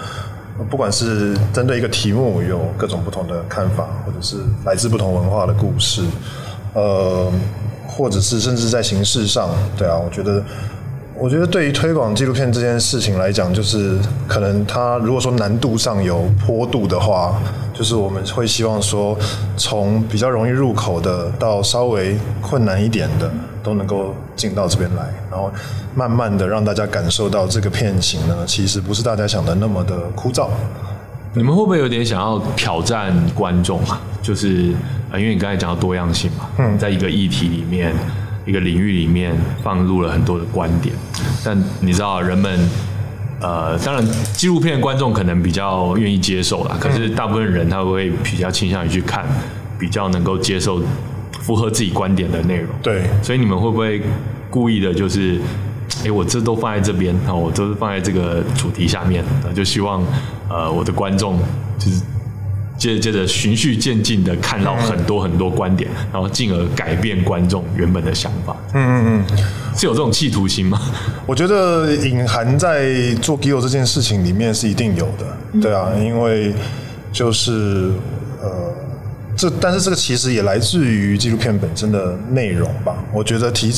[0.70, 6.02] 不管是针对一个题目有各种不同的看法，或者是来自不同文化的故事，
[6.74, 7.32] 呃，
[7.88, 9.48] 或者是甚至在形式上，
[9.78, 10.44] 对啊，我觉得，
[11.18, 17.40] 我觉得对于推广纪录片这件事情来讲，就是可能它如果说难度上有坡度的话，
[17.72, 19.16] 就是我们会希望说，
[19.56, 23.30] 从比较容易入口的到稍微困难一点的。
[23.64, 25.48] 都能够进到这边来，然后
[25.94, 30.48] 慢慢的让大家感受到这个片型呢，其实不是大家想的那么的枯燥。
[31.32, 34.00] 你们会不会有点想要挑战观众啊？
[34.20, 34.72] 就是
[35.12, 37.94] 啊，因为你刚才讲到多样性嘛，嗯，在一个议题里面、
[38.46, 40.94] 一个领域里面放入了很多的观点，
[41.44, 42.58] 但你知道人们
[43.40, 49.26] 呃，当然纪录片观众可能比较愿意接受啦，可是大部分人他会比较倾向于去看
[49.78, 50.82] 比较能够接受。
[51.40, 54.00] 符合自己观点的内容，对，所以你们会不会
[54.48, 55.40] 故意的，就是，
[56.04, 60.00] 哎，我这都放在这边，啊，我都是放在这个主题下面，就希望，
[60.48, 61.40] 呃，我的观众
[61.80, 62.00] 就是
[62.82, 68.56] 接着接着循序渐进的看到很多很多观点，然后进而改变观众原本的想法。
[68.74, 69.38] 嗯嗯嗯，
[69.76, 70.80] 是有这种企图心吗？
[71.24, 76.52] 我觉得隐含在做 Gio 这件事情里面是一定有的，对啊，因为
[77.12, 77.92] 就是
[78.40, 78.74] 呃。
[79.34, 83.02] 这但是这个其实也来自于纪录片本身的内容吧。
[83.14, 83.72] 我觉得提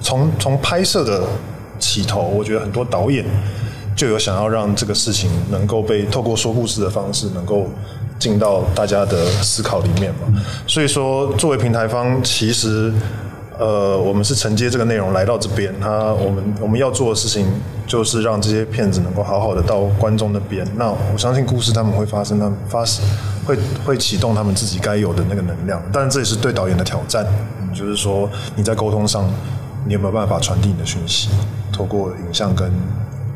[0.00, 1.22] 从从拍摄的
[1.78, 3.24] 起头，我觉得很多导演
[3.96, 7.70] 就有想要让这个事情能够被透过说故事的方式，能够
[8.20, 10.40] 进到大家的思考里面嘛。
[10.68, 12.92] 所以说，作为平台方，其实
[13.58, 17.46] 呃，我们是承接这个内容来到这边，他我们我们要做的事情
[17.86, 20.64] 就是让这些片子能够好好的到观众那边。
[20.76, 22.84] 那我相信故事他们会发生，他们发。
[23.46, 27.26] 会会启动他们自己该有的那个能量，但这也是对导演的挑战。
[27.74, 29.28] 就是说你在沟通上，
[29.86, 31.30] 你有没有办法传递你的讯息，
[31.72, 32.70] 透过影像跟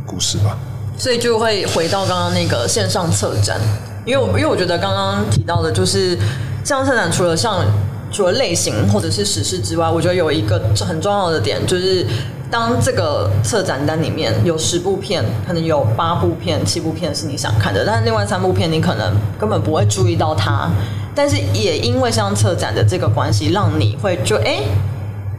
[0.07, 0.57] 故事吧？
[0.97, 3.59] 所以就会回到刚刚那个线上策展，
[4.05, 6.17] 因为因为我觉得刚刚提到的，就是
[6.62, 7.64] 线上策展除了像
[8.11, 12.07] 除了类型或者是史事之外，我觉得有一个很重要的点就是。
[12.51, 20.71] 当这个策展单里面有十部片，可能有八部片、七部片是你想看的，但是另外三部片你可能根本不会注意到它。
[21.17, 24.61] 但是也因为像策展的这个关系，让你会就哎。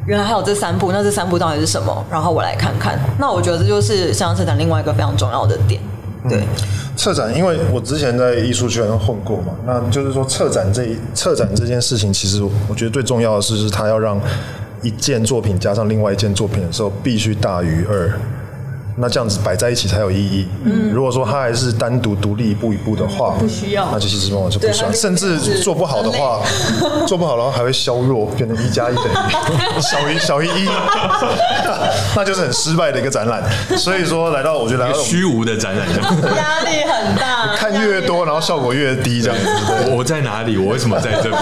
[0.05, 2.05] 原来还有这三部，那这三部到底是什么？
[2.11, 2.99] 然后我来看看。
[3.17, 5.79] 那我觉得这就是像策展另外一个非常重要的点。
[6.29, 6.43] 对，
[6.95, 14.19] 策展，因为我之前在艺术圈混过嘛，那就是说策展这一策展这件事情，其实我觉得最重要的是，是它要让
[14.81, 18.11] 一件作品加上另外一件作品的时候，必须大于二。
[18.97, 20.47] 那这样子摆在一起才有意义。
[20.63, 24.93] 嗯，如果说它还是单独独立一步一步的话，不需要，那就其实我就不算。
[24.93, 26.41] 甚至做不好的话，
[27.05, 29.09] 做不好的话还会削弱，变成一加一等于
[29.81, 30.69] 小于小于一，
[32.15, 33.43] 那就是很失败的一个展览。
[33.77, 35.87] 所以说，来到我觉得来到虚无的展览，
[36.35, 39.91] 压力很大，看越多，然后效果越低，这样子。
[39.91, 40.57] 我在哪里？
[40.57, 41.41] 我为什么在这边？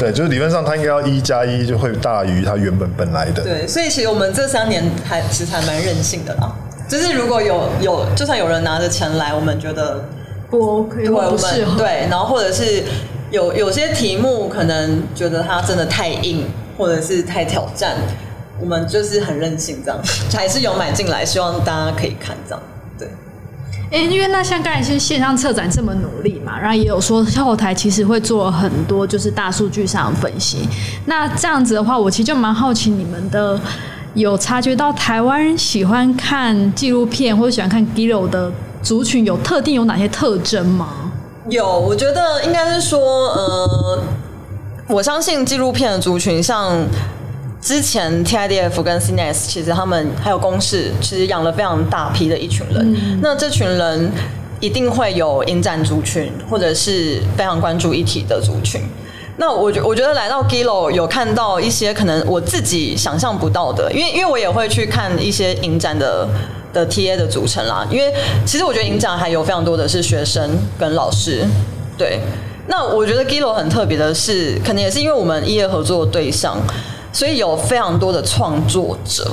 [0.00, 3.42] 对，就是理论上它应该要一加一就会大于它原本本来的。
[3.42, 6.37] 对，所以其实我们这三年还其实还蛮任性的。
[6.88, 10.02] 就是如果有有，就算有人拿着钱来，我们觉得
[10.48, 12.82] 不 OK，对，我们对，然后或者是
[13.30, 16.46] 有有些题目可能觉得它真的太硬，
[16.78, 17.96] 或者是太挑战，
[18.58, 20.00] 我们就是很任性这样，
[20.32, 22.62] 还是有买进来，希望大家可以看这样。
[22.98, 23.08] 对，
[23.90, 30.66] 哎，因为那像刚才是线上策展这么努力嘛，然后也有说后台其实会做很多就是大数据上的分析。
[31.04, 33.60] 那这样子的话，我其实就蛮好奇你们的。
[34.18, 38.50] 有察觉到台湾人喜欢看纪录片或者喜欢看 Gillo 的
[38.82, 41.12] 族群有特定有哪些特征吗？
[41.48, 44.02] 有，我觉得应该是说，呃，
[44.88, 46.84] 我相信纪录片的族群，像
[47.60, 53.20] 之前 TIDF 跟 CNS，其实他们还有公式，其实养了非常大批的一群人。
[53.22, 54.10] 那这群人
[54.58, 58.82] 一定会有影展族群，或者是非常关注议题的族群。
[59.40, 66.26] 那我觉我觉得来到 Gilo 有看到一些可能我自己想象不到的，因为因为我也会去看一些影展的
[66.72, 67.86] 的 TA 的组成啦。
[67.88, 68.12] 因为
[68.44, 71.46] 其实我觉得影展还有非常多的是学生跟老师。
[71.96, 72.18] 对，
[72.66, 76.56] 那我觉得 Gillo 很特别的是，可能也是因为我们业合作对象，
[77.12, 79.30] 所以有非常多的创作者。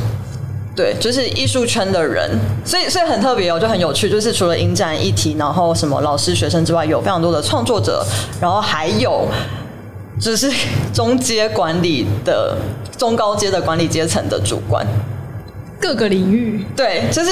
[0.75, 2.29] 对，就是艺术圈的人，
[2.63, 4.07] 所以所以很特别哦，就很有趣。
[4.07, 8.05] 就是除了影展议题，然后什么老师学生之外，有非常多的创作者，
[8.39, 9.27] 然后还有。
[10.19, 10.51] 只是
[10.93, 12.57] 中阶管理的
[12.97, 14.85] 中高阶的管理阶层的主管，
[15.79, 17.29] 各个领域对，就是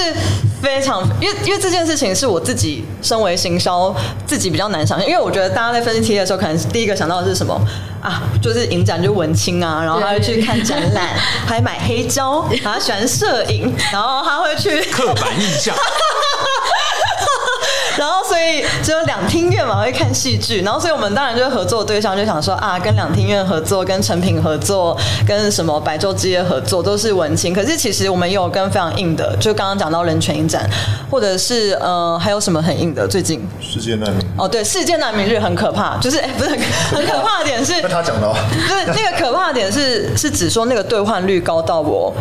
[0.62, 7.60] 非常，因为因为这件事情是我自己身为行销自己比较难想象，因为我觉得大家在分析 T 的时候，可能第一个想到的是什么
[8.02, 8.24] 啊？
[8.41, 11.08] 就是影展就文青啊，然后他会去看展览，
[11.48, 15.74] 还买黑胶，他喜欢摄影，然后他会去刻板印象。
[17.97, 27.53] 然后，所以只有两厅院嘛会看戏剧，然后，所以我们当然就合作对象就想说啊，跟两厅院合作，跟成品合作，跟什么白昼之夜合作，都是文青。
[27.53, 30.67] 可是其实我们也有跟非常硬的，就刚刚讲到人权影展，
[31.10, 33.08] 或者是呃，还有什么很硬的？
[33.08, 38.34] 最近世界难民哦，对，世界难民日很可怕，就是哎，不是很可怕的点是， 他讲的，
[38.67, 42.13] 就是那个可怕的点是是指说那个兑换率高到我。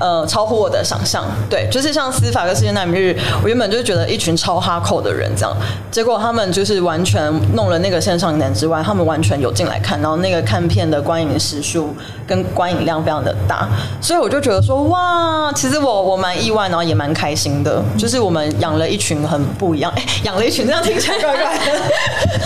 [0.00, 5.54] 呃，超乎我的想象，对，就是像司法跟世界难民日，我原本就觉得一群超哈扣的人这样，
[5.90, 11.94] 结果他们就是完全弄了那个线上影之外，他们完全有进来看，然后那个看片的观影时数
[12.26, 13.68] 跟观影量非常的大，
[14.00, 21.72] 所以我就觉得说，哇，其实我我蛮意外，然后也蛮开心的， 就是我们养了一群很不一样，哎，养了一群这样听起来怪怪的，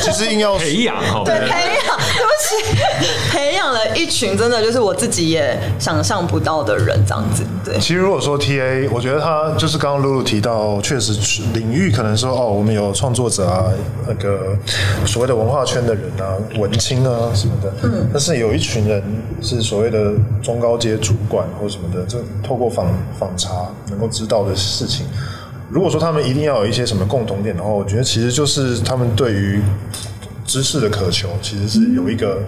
[0.02, 1.96] 其实硬要培养，对，培养，
[3.30, 7.42] 培养了一群真的就是我自己也想象不到的人这样子。
[7.64, 11.12] 对其实如果说 T A，我觉得他就是刚刚露露提到，确实
[11.52, 13.64] 领域可能说哦，我们有创作者啊，
[14.06, 14.56] 那个
[15.06, 17.72] 所谓的文化圈的人啊，文青啊什么的。
[17.82, 18.08] 嗯。
[18.12, 19.02] 但是有一群人
[19.40, 22.86] 是所谓的中高阶主管或什么的，这透过访
[23.18, 23.50] 访查
[23.88, 25.06] 能够知道的事情。
[25.70, 29.60] 如果说他们一定要有一些什么共同点的话，我觉得其实就是他们对于
[30.44, 32.38] 知识的渴求，其实是有一个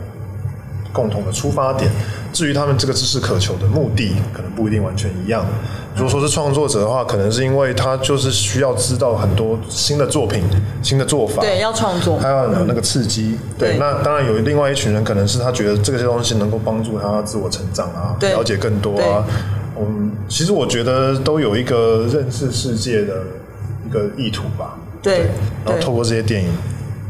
[0.93, 1.91] 共同的出发点。
[2.33, 5.47] 至于他们这个知识渴求的目的，可能不一定完全一样。
[5.95, 10.43] 如果说是创作者的话，可能是因为他就是需要知道很多新的作品、
[10.83, 13.39] 新的做法，对，要创作，他要有那个刺激。
[13.59, 19.25] 对，那当然有另外一群人，可能是他觉得这些东西能够帮助他自我成长啊，了解更多啊。
[19.81, 23.23] 嗯，其实我觉得都有一个认识世界的
[23.89, 24.77] 一个意图吧。
[25.01, 25.31] 对，
[25.65, 26.51] 然后透过这些电影。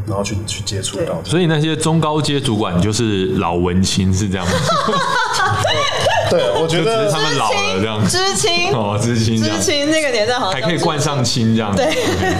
[0.06, 4.52] 然后去去接触到，所以那些中高阶主管就是老文青，是这样吗？
[6.30, 8.72] 对，我觉得只是他们老了这样，知青。
[8.72, 11.86] 哦，知青，知青那个年代好像还可以冠上青这样，对。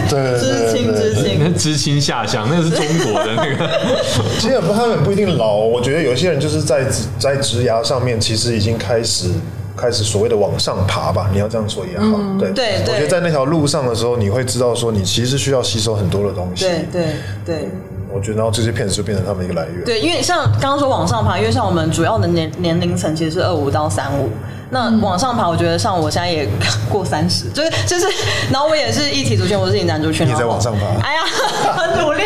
[0.09, 3.81] 对，知青知青，那知青下乡，那个是中国的那个。
[4.41, 6.85] 其实不，他们不一定老，我觉得有些人就是在
[7.19, 9.31] 在职涯上面，其实已经开始
[9.77, 12.07] 开始所谓的往上爬吧，你要这样说也好。
[12.39, 16.65] 对对对我觉得在那条路上的时候，你会知道说你其实需要吸收很多的东西。
[16.65, 17.07] 对对
[17.45, 17.69] 对。
[18.09, 19.85] 我觉得，然后这些骗子就变成他们一个来源。
[19.85, 24.31] 对，因为像刚刚说往上爬，因为像我们主要的年年龄层其实是二五到三五。
[24.77, 26.47] 那往上爬，我觉得像我现在也
[26.91, 28.07] 过三十， 就是就是，
[28.53, 31.23] 然后我也是一体族群，我是以男族群，你在往上爬，哎呀，
[31.73, 32.23] 很努力，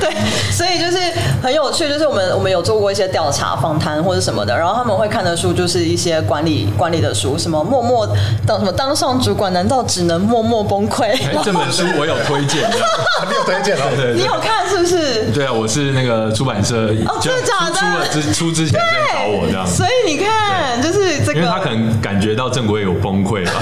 [0.00, 0.10] 对，
[0.50, 0.98] 所以就是
[1.40, 8.04] 很有趣，就是我们我们有做过一些调查访谈或者什么的，然后他们会看的书就是一些管理管理的书，什么默默
[8.44, 11.16] 当什么当上主管，难道只能默默崩溃？
[11.44, 12.68] 这本书我有推荐，
[13.28, 13.82] 你有推荐哦？
[13.96, 15.30] 对，你有看是不是？
[15.30, 17.76] 对啊，我是那个出版社哦，真的假的？
[17.76, 21.91] 出了之出之前先找我这样，所以你看，就是这个，因为他可能。
[22.00, 23.52] 感觉到郑国伟有崩溃了，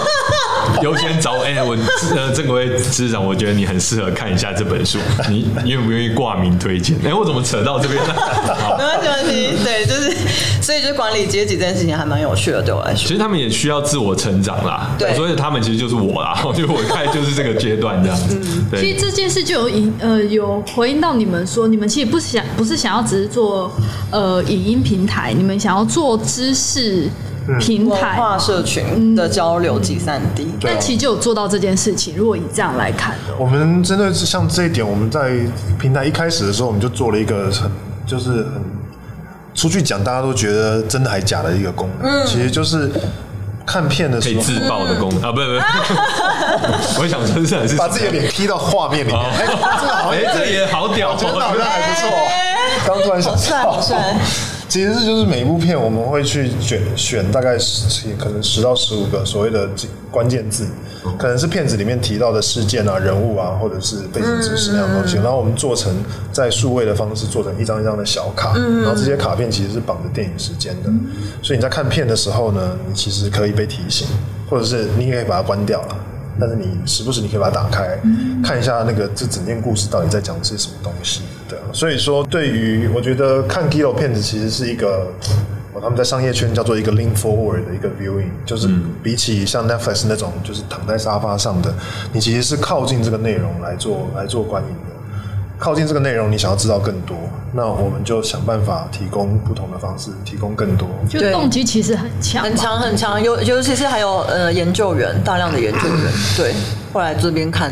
[0.82, 1.76] 优先找哎，我
[2.16, 4.98] 呃郑国伟师长，我觉得你很适合看一下这本书，
[5.28, 6.96] 你愿不愿意挂名推荐？
[7.04, 8.14] 哎，我怎么扯到这边呢？
[8.78, 10.16] 没关系，没关系，对，就是
[10.62, 13.08] 所以就是管理阶级这件事情还蛮有趣的，对我来说。
[13.08, 18.38] 其实他们也需要自我成长啦，对，所以他们其实就是我啦， 我觉得我看就是这个阶段这样子。
[18.70, 23.72] 对，其实这件事就有影呃有回应到你们说，你们其实不想不是想要只是做
[24.10, 27.08] 呃影音平台，你们想要做知识。
[27.58, 32.14] 平台化社群的交流集散地，但其实就有做到这件事情。
[32.16, 35.32] 如果以这样来看，我们真的是像这一点，我们在
[35.78, 37.70] 平台一开始的时候，我们就做了一个很
[38.06, 38.62] 就是很
[39.54, 42.90] 出去讲，大家都觉得真的还假的一个功能，其实就是
[43.66, 44.34] 看片的时候。
[44.34, 45.22] 可以自爆的功能。
[45.22, 45.32] 啊！
[45.32, 45.46] 不不
[46.96, 52.08] 不， 我想说是是把自己的脸 P 到画面里面，哎，这个好，哎，这也好屌，觉得好像还不错。
[52.86, 53.80] 刚突然想到。
[54.70, 59.68] 其实是就是每一部片，我们会去选选大概十可能十到十五个所谓的
[60.12, 60.64] 关键字，
[61.18, 65.92] 可能是片子里面提到的事件啊、人物啊，或者是背景知识那样东西，然后我们做成
[66.30, 70.90] 在数位的方式做成一张一张的小卡，然后这些卡片其实是绑着电影时间的，
[71.42, 74.06] 所以你在看片的时候呢，你其实可以被提醒，
[74.48, 75.96] 或者是你也可以把它关掉了。
[76.40, 78.00] 但是你时不时你可以把它打开，
[78.42, 81.62] 看一下那个这整件故事到底在讲些什么东西，对啊。
[81.72, 85.06] 所以说，对于我觉得看 g i l o 片子其实是一个，
[85.80, 88.68] 他们在商业圈叫做一个 lean forward 的一个 viewing，就是
[89.02, 91.72] 比起像 Netflix 那种就是躺在沙发上的，
[92.12, 94.89] 你其实是靠近这个内容来做来做观影的。
[95.60, 97.14] 靠近这个内容，你想要知道更多，
[97.52, 100.88] 那我们就想办法提供不同的方式，提供更多。
[101.06, 103.22] 就动机其实很强，很强，很强。
[103.22, 106.54] 尤尤其是还有呃研究员，大量的研究员，对，
[106.90, 107.70] 过来这边看，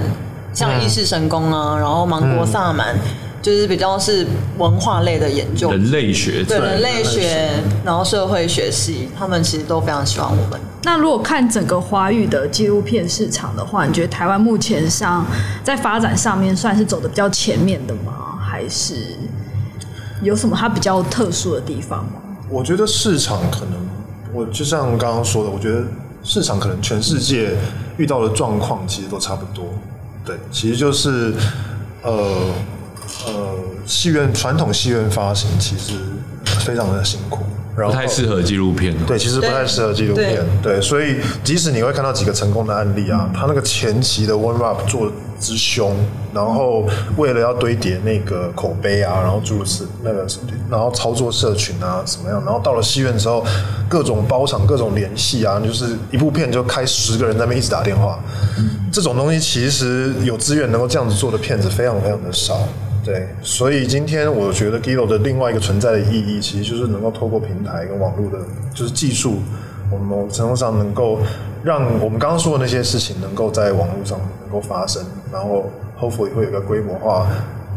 [0.52, 2.94] 像异世神功啊，然后芒果萨满。
[3.40, 4.26] 就是比较是
[4.58, 7.48] 文化类的研究，人类学对人类学，
[7.84, 10.60] 然后社会学系，他们其实都非常喜欢我们。
[10.82, 15.26] 那如果看整个华语的纪录片市场的话，你觉得台湾目前上
[15.62, 18.38] 在发展上面算是走的比较前面的吗？
[18.40, 19.16] 还是
[20.22, 22.12] 有什么它比较特殊的地方吗？
[22.48, 23.88] 我觉得市场可能，
[24.32, 25.82] 我就像刚刚说的，我觉得
[26.22, 27.56] 市场可能全世界
[27.96, 29.66] 遇到的状况其实都差不多。
[30.24, 31.34] 对，其实就是
[32.02, 32.12] 呃。
[33.26, 33.54] 呃，
[33.86, 35.94] 戏院传统戏院发行其实
[36.60, 37.38] 非常的辛苦，
[37.78, 38.94] 然后不太适合纪录片。
[39.06, 40.44] 对，其实不太适合纪录片。
[40.62, 45.96] 对，所以即使你会看到几个成功的案例啊，他那个前期的 warm up 做之凶，
[46.34, 46.84] 然后
[47.16, 50.26] 为了要堆叠那个口碑啊，然后诸如此那个，
[50.68, 52.42] 然后操作社群啊，什么样？
[52.44, 53.44] 然后到了戏院之后，
[53.88, 58.18] 各种包场、各种联系啊，就是一部片就开十个人在那边一直打电话。
[58.90, 62.58] 这种东西其实有资源能够这样子做的片子非常非常的少。
[63.08, 68.38] 对，所以今天我觉得 Giro 的另外一个存在的意义，其实就是能够透过平台跟网络的，
[68.74, 69.38] 就是技术，
[69.90, 71.18] 我们某程度上能够
[71.64, 75.02] 让我们刚刚说的那些事情，能够在网络上能够发生，
[75.32, 77.26] 然后 hopefully 会有个规模化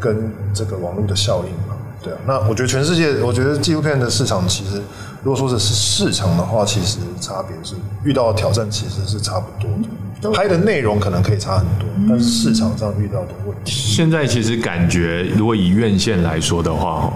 [0.01, 1.77] 跟这个网络的效应嘛。
[2.03, 4.82] 对啊，那我觉得全世界，我觉得纪录片的市场其实，
[5.24, 10.32] 如果说的是市场的话，其实差别是遇到的挑战其实是差不多的。
[10.32, 13.72] 拍的内容可能可以差很多，但是市场上遇到的问题。
[13.72, 17.11] 现在其实感觉，如果以院线来说的话，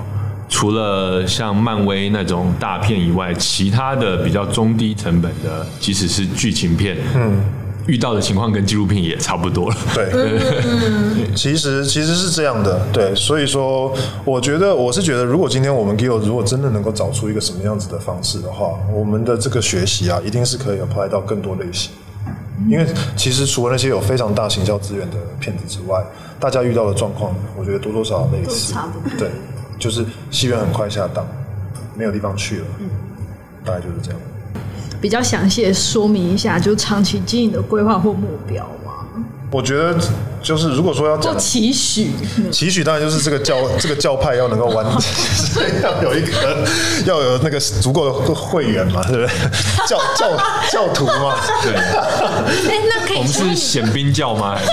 [0.50, 7.40] 除了像漫威那种大片以外，其他的比较中低成本的，即使是剧情片，嗯，
[7.88, 9.78] 遇到的情况跟纪录片也差不多了。
[9.94, 12.80] 对，其实其实是这样的。
[12.92, 21.92] 对，所以说，我觉得我是觉得，如果今天我们 Gill 如果真的能够找出一个什么样子的方式的话，我们的这个学习啊，一定是可以 apply 到更多类型。
[22.70, 26.04] 因为其实除了那些有非常大行销资源的骗子之外，
[26.40, 28.74] 大家遇到的状况，我觉得多多少少类似。
[29.20, 29.30] 对，
[29.78, 31.28] 就是戏院很快下档，
[31.96, 32.66] 没有地方去了，
[33.64, 34.20] 大概就是这样。
[35.02, 38.92] 比较详细的说明一下，就长期经营的规划或目标吗？
[39.52, 39.96] 我觉得
[40.42, 42.12] 就是如果说要做期许，
[42.52, 46.66] 期许，当然就是这个教 这个教派要能够完， 就是要有一个
[47.06, 49.28] 要有那个足够的会员嘛，对不对？
[49.88, 50.36] 教教
[50.72, 54.58] 教徒嘛，对，哎，那可以我们是显兵教吗？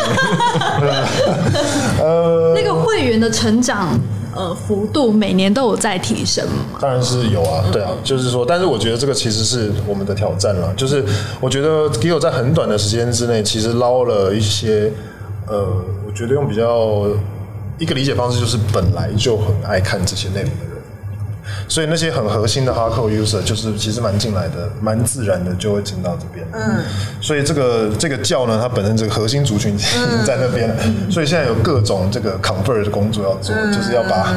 [2.00, 3.96] 呃那个会员的成长
[4.34, 6.78] 呃幅度每年都有在提升吗？
[6.80, 11.04] 当然是有啊，对啊，就是说，但是我觉得这个其实是我们的挑战了，就是
[11.40, 14.92] 我觉得 Gio 在很短的时间之内，其实捞了一些，
[15.46, 15.66] 呃，
[16.06, 17.06] 我觉得用比较
[17.78, 20.71] 一个理解方式，就是本来就很爱看这些内容的人。
[21.68, 26.46] 所以那些很核心的 hardcore user 就是其实蛮进来的，蛮自然的就会进到这边。
[26.52, 26.84] 嗯，
[27.20, 29.88] 所以这个这个教呢，它本身这个核心族群已经
[30.24, 30.76] 在那边了，
[31.10, 34.32] 所以现在有各种这个 convert 的工作要做，就是要把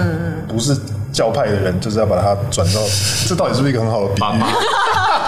[0.47, 0.75] 不是
[1.11, 2.81] 教派的人，就是要把它转到，
[3.27, 4.41] 这到底是不是一个很好的比喻？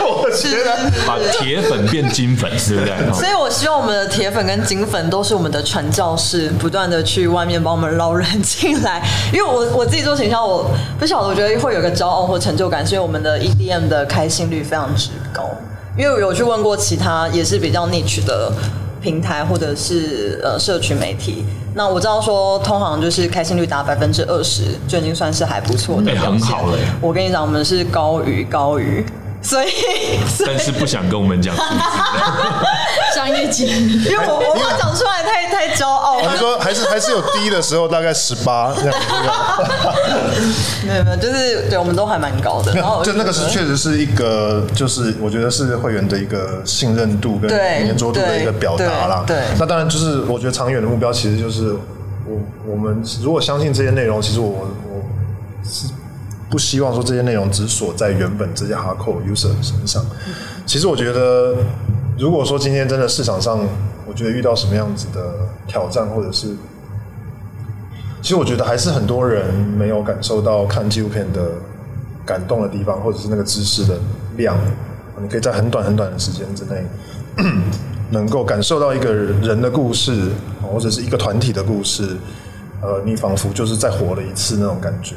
[0.23, 3.13] 我觉得把铁粉变金粉， 是不对？
[3.13, 9.01] 所以我希望我们的铁粉跟金粉都是我们的传教士，不断的去外面帮我们捞人进来。
[9.33, 15.43] 因为我我自己做形象，我不晓得，我觉得会有个骄傲或成就感，是因为我们的 EDM 的开心率非常之高。
[15.97, 18.51] 因为我有去问过其他也是比较 niche 的
[19.01, 21.43] 平台或者是呃社群媒体，
[21.73, 26.11] 那我知道说通常就是开心率达百分之二十就已经算是还不错的。
[26.15, 29.03] 很好了耶我跟你讲，我们是高于高于，
[29.41, 29.67] 所以
[30.27, 31.69] 所以但是不想跟我们讲数字。
[33.15, 34.03] 商业机密。
[34.03, 36.37] 因为我我怕讲出来太太骄傲了你。
[36.37, 38.97] 说还是还是有低的时候，大概十八这样子。
[40.85, 42.73] 没有没有，就是对我们都还蛮高的。
[42.73, 49.23] 然后就那个是确实是一个，就是我觉得是会员的一个信任度跟对粘着度的一个表达啦。
[49.25, 51.73] 对对那当然就是我觉得长远的目标其实就是
[52.25, 54.67] 我我们如果相信这些内容，其实我我
[55.63, 55.87] 是
[56.49, 60.05] 不希望说这些内容只锁在原本这些 hardcore user 身上。
[60.65, 61.55] 其实我觉得，
[62.17, 63.59] 如果说今天真的市场上，
[64.07, 65.33] 我觉得遇到什么样子的
[65.67, 66.55] 挑战，或者是
[68.21, 71.51] 其实我觉得还是很多人没有感受到看纪录片的
[72.25, 73.97] 感动的地方，或者是那个知识的
[74.35, 74.57] 量。
[75.19, 76.85] 你可以在很短很短的时间之内，
[78.11, 80.29] 能够感受到一个人的故事，
[80.61, 82.15] 或者是一个团体的故事。
[82.81, 85.15] 呃，你仿佛就是再活了一次那种感觉。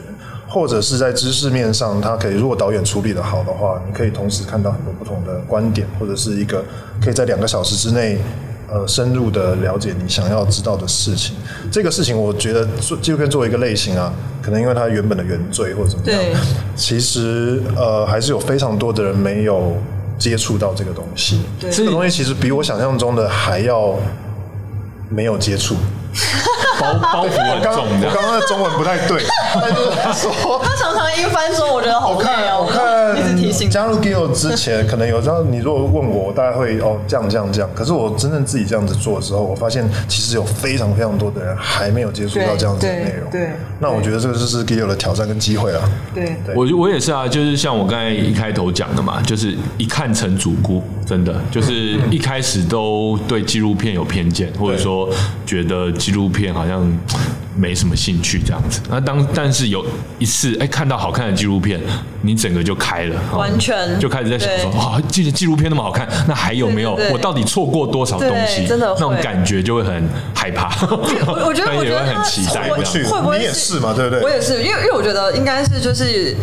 [0.50, 6.62] 或者是在知识面上，它可以如果导演处理的好的话，你可以同时看到很多不同的观点，或者是一个
[7.02, 8.18] 可以在两个小时之内。
[8.72, 11.34] 呃，深入的了解你想要知道的事情，
[11.72, 16.40] 这个事情我觉得做纪录片作为一个类型啊，可能因为它原本的原罪或者怎么样，
[16.76, 19.76] 其实呃还是有非常多的人没有
[20.20, 21.42] 接触到这个东西。
[21.58, 23.96] 对这个东西其实比我想象中的还要
[25.08, 25.74] 没有接触。
[26.80, 28.08] 包包袱很刚重的。
[28.08, 29.22] 我刚刚的中文不太对，
[29.60, 30.60] 但就是说。
[30.62, 32.58] 他常常一翻说，我觉得好看，啊。
[32.58, 37.68] 我看一直提醒加入 Gil 之前，可能有时候你如果问我，我大概会哦这样这样这样。
[37.74, 43.28] 可是我真正自己这样子做的时候，我发现其实有非常非常多的人还没有接触到这样子的内容。
[43.28, 45.82] 对对那我觉得这个就是 Gil 的挑战跟机会了。
[46.14, 55.08] 对对我我也是啊，就是像我刚才一开头讲的嘛，就是一看成主顾，真的就是一开始都对纪录片有偏见，或者说
[55.44, 56.88] 觉得纪录片好像
[57.60, 58.80] 没什么兴趣这样子。
[58.88, 59.84] 那当但是有
[60.18, 61.78] 一次哎看到好看的纪录片，
[62.22, 68.66] 你整个就开了，哦完全就开始在想说对哇，纪纪录片那么好看，那还有没有我到底错过多少东西？
[68.66, 70.70] 真的那种感觉就会很害怕。
[70.86, 72.70] 我我觉得， 但也会我觉得他很期待
[73.38, 76.34] 你也是嘛对不对我也是，因为因为我觉得应该是就是。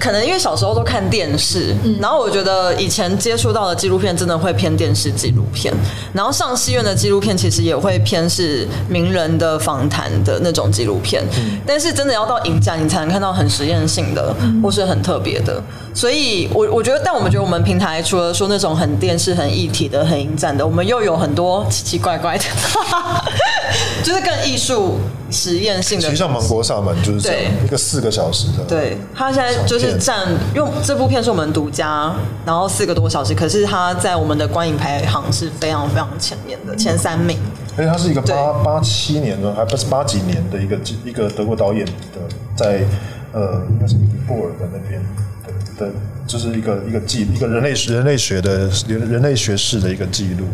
[0.00, 5.72] 可能因为小时候都看电视，然后我觉得以前接触到的纪录片真的会偏电视纪录片，
[6.14, 11.22] 然后上戏院的纪录片其实也会偏是名人的访谈的那种纪录片，
[11.66, 15.62] 但是真的要到影展，你才能看到很实验性的或是很特别的。
[15.92, 22.44] 所以我我觉得，但我们觉得我们平台除了说那种很电视、很一体的、很影展的，我们又有很多奇奇怪怪的，
[24.02, 24.98] 就是更艺术
[25.30, 28.64] 实验性的其实像《芒果萨满》就是这样，对一个四个小时的。
[28.64, 32.12] 对，他现在就是占，因为这部片是我们独家，
[32.44, 37.38] 然后四个多小时，可是他在我们的观影排行是非常非常前面的，前三名。
[37.76, 42.20] 而且他是一个八八七年的，还不是八几年的一个一个德国导演的，
[42.56, 42.80] 在
[43.32, 45.00] 呃应该是尼泊尔的那边
[45.78, 45.88] 的
[46.38, 50.46] 的，就是一个一个记一个人类人类学的人人类学式的一个记录。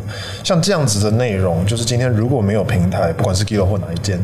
[0.45, 4.20] 像这样子的内容，就是今天如果没有平台，不管是 Giro 或哪一间。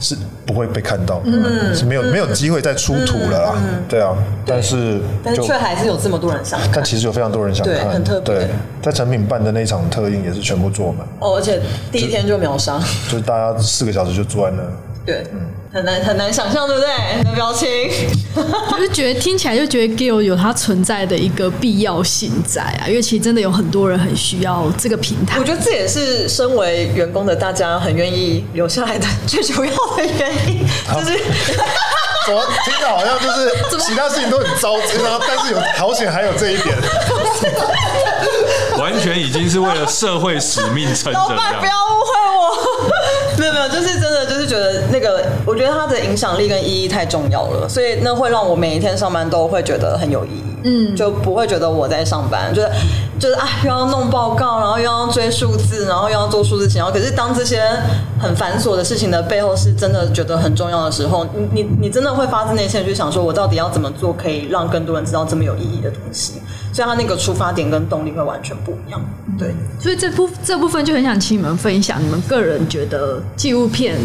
[0.00, 0.16] 是
[0.46, 3.56] 不会被看到的，是没有没有机会再出土了啦，
[3.88, 4.16] 对啊，
[4.46, 6.70] 但是但是却还是有这么多人想看。
[6.72, 8.32] 但其实有非常多人想对看，很特别。
[8.32, 8.48] 对，
[8.80, 11.60] 在成品办的那场特映也是全部坐满，哦，而且
[11.90, 12.78] 第一天就秒杀，
[13.08, 14.62] 就是大家四个小时就坐在那，
[15.04, 15.26] 对，
[15.72, 16.88] 很难很难想象，对不对？
[17.18, 17.68] 你的表情，
[18.70, 25.44] 就是觉得听起来就觉得 Gill 有它存在的一个必要性在啊，因为其实真的有很多人很需要这个平台我。
[25.44, 31.18] 觉得这也是身为员工的大家很愿意留下来的最主要的原因，就是
[32.26, 36.76] 怎么听着好像就是其他事情都很糟，然后但是有好险还有这一点。
[38.78, 41.78] 完全已经是为了社会使命撑着这老板不要样。
[41.88, 42.46] 误会我，
[43.36, 52.68] 没有没有，就是真的就是觉得那个，我觉得它的影响力跟意义太重要了，所以那会让我每一天上班都会觉得很有意义，嗯，就不会觉得我在上班，就是
[53.18, 57.62] 就是啊又要弄报告，然后又要追数字，然后又要做数字型，然后可是当这些
[58.20, 66.34] 很繁琐的事情的背后是真的觉得很重要的时候，你你你真的会发自内心的去想说，我到底要怎么做可以让更多人知道这么有意义的东西，
[66.74, 69.00] 所以它那个出发点跟动力会完全不一样，
[69.38, 69.54] 对。
[69.80, 73.96] 所以这部这部分就很想请你们分享，你们个人觉得纪录片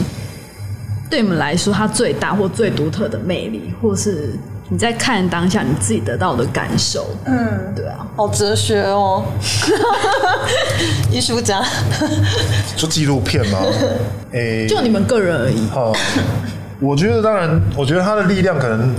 [1.14, 4.34] 对你们来说它最大或最独特的魅力，或是
[4.70, 7.06] 你在看当下你自己得到的感受。
[7.26, 9.24] 嗯，对啊，好哲学哦，
[11.14, 11.64] 艺术家。
[12.76, 13.60] 就纪录片吗？
[14.34, 15.70] 诶、就你们个人而已。
[15.76, 15.96] 哦，
[16.82, 18.96] 我觉得当然，我觉得它的力量可能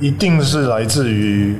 [0.00, 1.56] 一定是来自于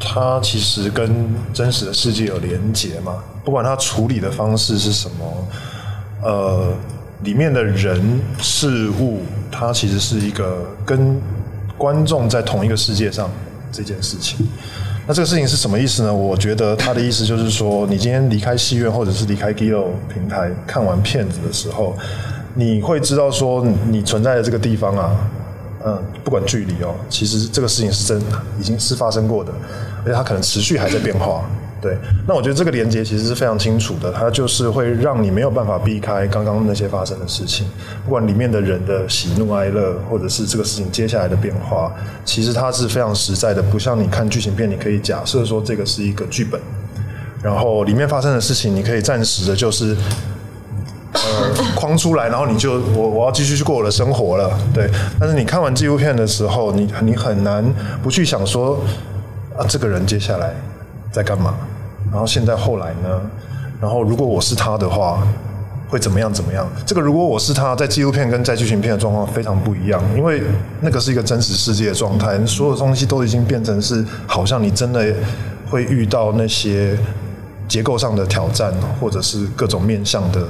[0.00, 5.46] 它其实跟真实的世界有连结嘛，不管它处理的方式是什么，
[6.22, 6.72] 呃，
[7.22, 11.20] 里面的人事物，它其实是一个跟
[11.76, 13.30] 观众在同一个世界上
[13.70, 14.46] 这件事情。
[15.06, 16.14] 那这个事情是什么意思呢？
[16.14, 21.96] 我觉得他的意思就是说，你今天离开戏院或者是离开 Gilo 平台看完片子的时候，
[22.54, 25.16] 你会知道说你存在的这个地方啊，
[25.84, 28.22] 嗯，不管距离哦，其实这个事情是真
[28.60, 29.52] 已经是发生过的，
[30.04, 31.44] 而且它可能持续还在变化。
[31.80, 31.96] 对，
[32.28, 37.66] 那我觉得这个连接其实是非常清楚的，它就是会让你没有办法避开刚刚那些发生的事情，
[38.04, 41.90] 不管里面的人的喜怒哀乐，或者是这个事情接下来的变化，
[42.22, 46.60] 其实它是非常实在的，不像你看剧情片，你可以假设说这个是一个剧本，
[47.42, 49.96] 然后里面发生的事情，你可以暂时的就是
[51.14, 51.20] 呃
[51.74, 54.90] 框出来，然后你就我我要继续去过我的生活了，对。
[55.18, 57.64] 但是你看完纪录片的时候，你你很难
[58.02, 58.78] 不去想说
[59.56, 60.54] 啊，这个人接下来
[61.10, 61.54] 在干嘛？
[62.10, 63.20] 然后现在后来呢？
[63.80, 65.22] 然后如果我是他的话，
[65.88, 66.32] 会怎么样？
[66.32, 66.68] 怎么样？
[66.84, 70.42] 这个如果我是他，在纪录片跟在剧情片的状况非常不一样，因为
[70.80, 75.12] 那个是一个真实世界的状态，所有东西都已经变成是好像你真的
[75.68, 76.96] 会遇到那些
[77.66, 80.46] 结构上的挑战，或者是各种面向的，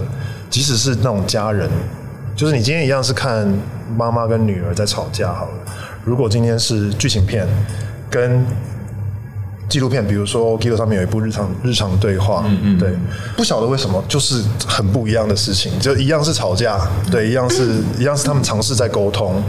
[0.50, 1.70] 即使是那种家人，
[2.34, 3.46] 就是你今天一样是看
[3.96, 5.72] 妈妈跟女儿在吵架好了，
[6.04, 7.46] 如果今天是剧情片
[8.10, 8.44] 跟
[9.70, 12.92] 纪录片，比如说 Gido 上面有一部日常日常对话，嗯嗯，对，
[13.36, 16.78] 不晓得为什么，就是很不一样的事情，就一样是吵架，
[17.10, 19.42] 对，一样是一样是他们尝试在沟通，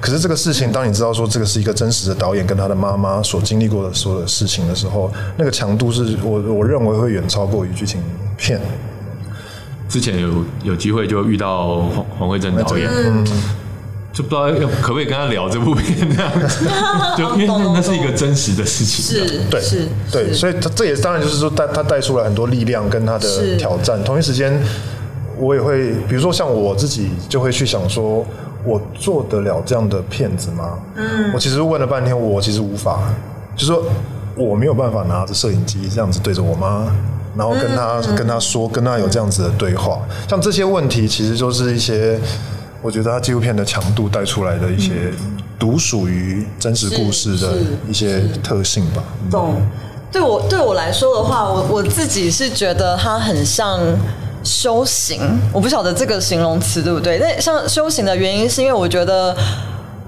[0.00, 8.00] 可是这个事情，当你知道说这个是一个真实的导演跟他的妈妈所经历过的所有的事情的时候，那个强度是我我认为会远超过于剧情
[8.36, 8.58] 片。
[9.88, 12.90] 之前有有机会就遇到黄黄慧珍导演，
[14.16, 16.64] 就不知道要可不可以跟他聊这部片这样子，
[17.18, 24.02] 就因为那那是一个真实的事情，是，对，是，对，所以他这也当然就是说带他带出来很多力量跟他的挑战。
[24.04, 24.58] 同一时间，
[25.38, 28.24] 我也会，比如说像我自己就会去想说，
[28.64, 30.78] 我做得了这样的片子吗？
[30.94, 33.12] 嗯，我其实问了半天，我其实无法，
[33.54, 33.84] 就是说
[34.34, 36.86] 我没有办法拿着摄影机这样子对着我妈。
[37.36, 42.18] 然后跟他、跟他说，跟他有这样子的对话，像这些问题，其实就是一些
[42.86, 45.12] 我觉得他纪录片的强度带出来的一些
[45.58, 47.54] 独属于真实故事的
[47.88, 49.02] 一些特性吧。
[49.28, 49.60] 懂。
[50.12, 53.80] 对我对我来说的话，我我自己是觉得它很像
[54.44, 55.20] 修行，
[55.52, 57.18] 我不晓得这个形容词对不对。
[57.18, 59.36] 但像修行的原因，是因为我觉得。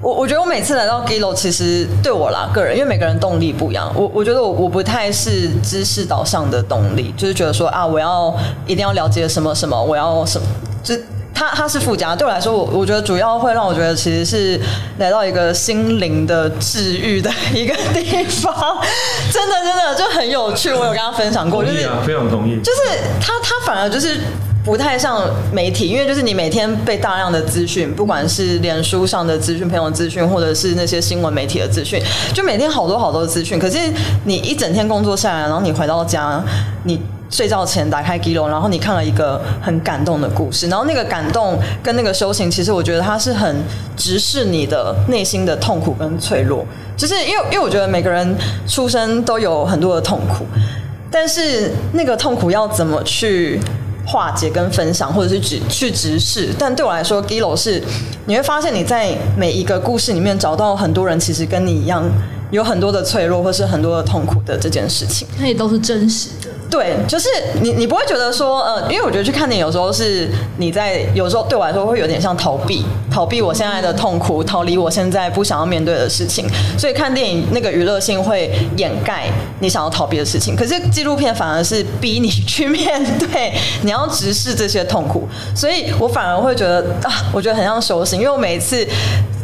[0.01, 8.33] 我我觉得我每次来到 Gilo，其实对我啦个人，因为每个人动力不一样，我我觉得我我不太是知识导向的动力，就是觉得说啊，我要
[8.64, 10.47] 一定要了解什么什么，我要什么，
[10.85, 10.95] 就
[11.39, 12.16] 它它是附加。
[12.16, 14.61] 对我来说，我我觉得主要会让我觉得其实是
[14.99, 18.76] 来到一个心灵的治愈的一个地方，
[19.32, 20.72] 真的真的就很有趣。
[20.72, 22.59] 我有跟他分享过，就是非常同意。
[22.61, 22.80] 就是
[23.20, 24.18] 他他反而就是
[24.64, 25.22] 不太像
[25.53, 32.03] 媒体，因为就是你每天被大量的资讯，不管是脸书上的资讯、朋友资讯，或者是那些新闻媒体的资讯，
[32.34, 33.61] 就每天好多好多资讯。
[33.61, 33.78] 可是
[34.24, 36.43] 你一整天工作下来，然后你回到家，
[36.82, 37.01] 你。
[37.31, 43.57] 睡觉前打开 Giro，然后你看了一个很感动的故事，然后那个感动跟那个修行，其实我觉得它是很
[43.97, 46.64] 直视你的内心的痛苦跟脆弱，
[46.97, 48.35] 就是因为因为我觉得每个人
[48.66, 50.47] 出生都有很多的痛苦，
[51.11, 53.61] 但是那个痛苦要怎么去
[54.07, 56.49] 化解跟分享，或者是直去直视。
[56.59, 57.83] 但对我来说 Giro 是
[58.24, 62.03] 你会发现你在每一个故事里面找到很多人其实跟你一样
[62.51, 65.26] 有很多的脆弱，或是很多的痛苦的这件事情。
[65.38, 66.49] 那也都是真实的。
[66.70, 67.28] 对，就是
[67.62, 70.28] 你，你不会觉得说，呃，因为我觉得去看电影有时候是
[70.59, 76.46] 你在，有时候对我来说会有点像逃避，逃避我现在的痛苦，逃离我现在不想要面对的事情。
[76.78, 79.30] 所以看电影那个娱乐性会掩盖
[79.61, 85.26] 你想要逃避的事情，可是纪录片反而是逼你去面对，你要直视这些痛苦。
[85.55, 88.86] 所以我反而会觉得啊，我觉得很像修行，因为我每一次。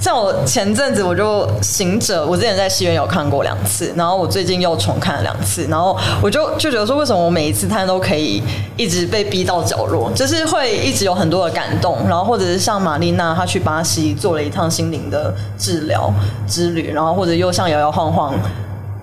[0.05, 8.43] 像我前阵子我就行者，我之前在戏院有看过两次，然后我最近又重看了两次，然后我就就觉得说，为什么我每一次看都可以
[8.77, 16.13] 一直被逼到角落，就是会一直有很多的感动，然后或者是像玛丽娜她去巴西做了一趟心灵的治疗
[16.47, 18.35] 之旅，然后或者又像摇摇晃晃。《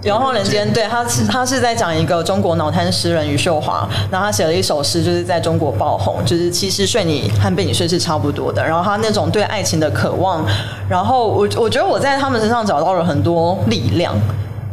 [0.04, 8.64] 摇晃人间》对他是他是在讲一个中国脑瘫诗人余秀华，然后他写了一首诗，就是在中国爆红，就是其实睡你和被你睡是差不多的。
[8.66, 10.44] 然后他那种对爱情的渴望，
[10.90, 14.16] 然后我我觉得我在他们身上找到了很多力量，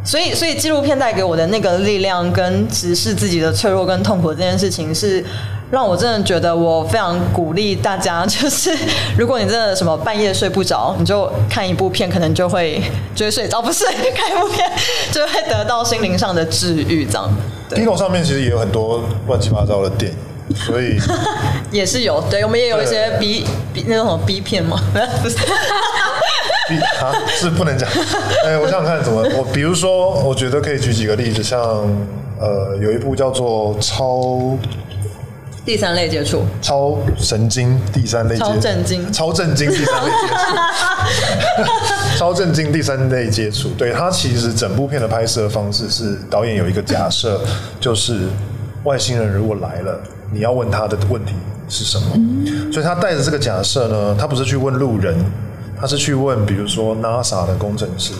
[0.03, 5.23] 所以所以纪录片带给我的那个力量，跟直视自己的脆弱跟痛苦这件事情是。
[5.71, 8.75] 让我真的觉得，我非常鼓励大家， 就是
[9.17, 12.81] 如果你真的什么半夜睡不着，你就看一部片，可能就会
[13.13, 14.67] 就会睡着，不是看一部片
[15.11, 17.29] 就会得到心灵上的治愈，这样。
[17.69, 20.11] d i 上面其实也有很多乱七八糟的电
[20.49, 20.97] 影，所以
[21.71, 24.81] 也是有，对我们也有一些 B B 那种 B 片吗？
[25.21, 25.35] 不 是
[26.67, 27.87] ，B 啊是不能讲。
[28.43, 31.59] 哎，我想想看怎么，我比如说，我觉得可以举几个例子，像
[32.39, 34.05] 呃有一部叫做《超》。
[35.69, 43.69] 第三类接触，超神经第三类，超震惊，超震惊第三类接触， 超震惊第三类接触。
[43.77, 47.39] 对他其实整部片的拍摄方式是导演有一个假设，
[47.79, 48.29] 就是
[48.83, 50.01] 外星人如果来了，
[50.31, 51.35] 你要问他的问题
[51.67, 52.17] 是什么？
[52.73, 55.15] 所以他带着这个假设呢，他不是去问路人，
[55.79, 58.13] 他是去问比如说 NASA 的工程师，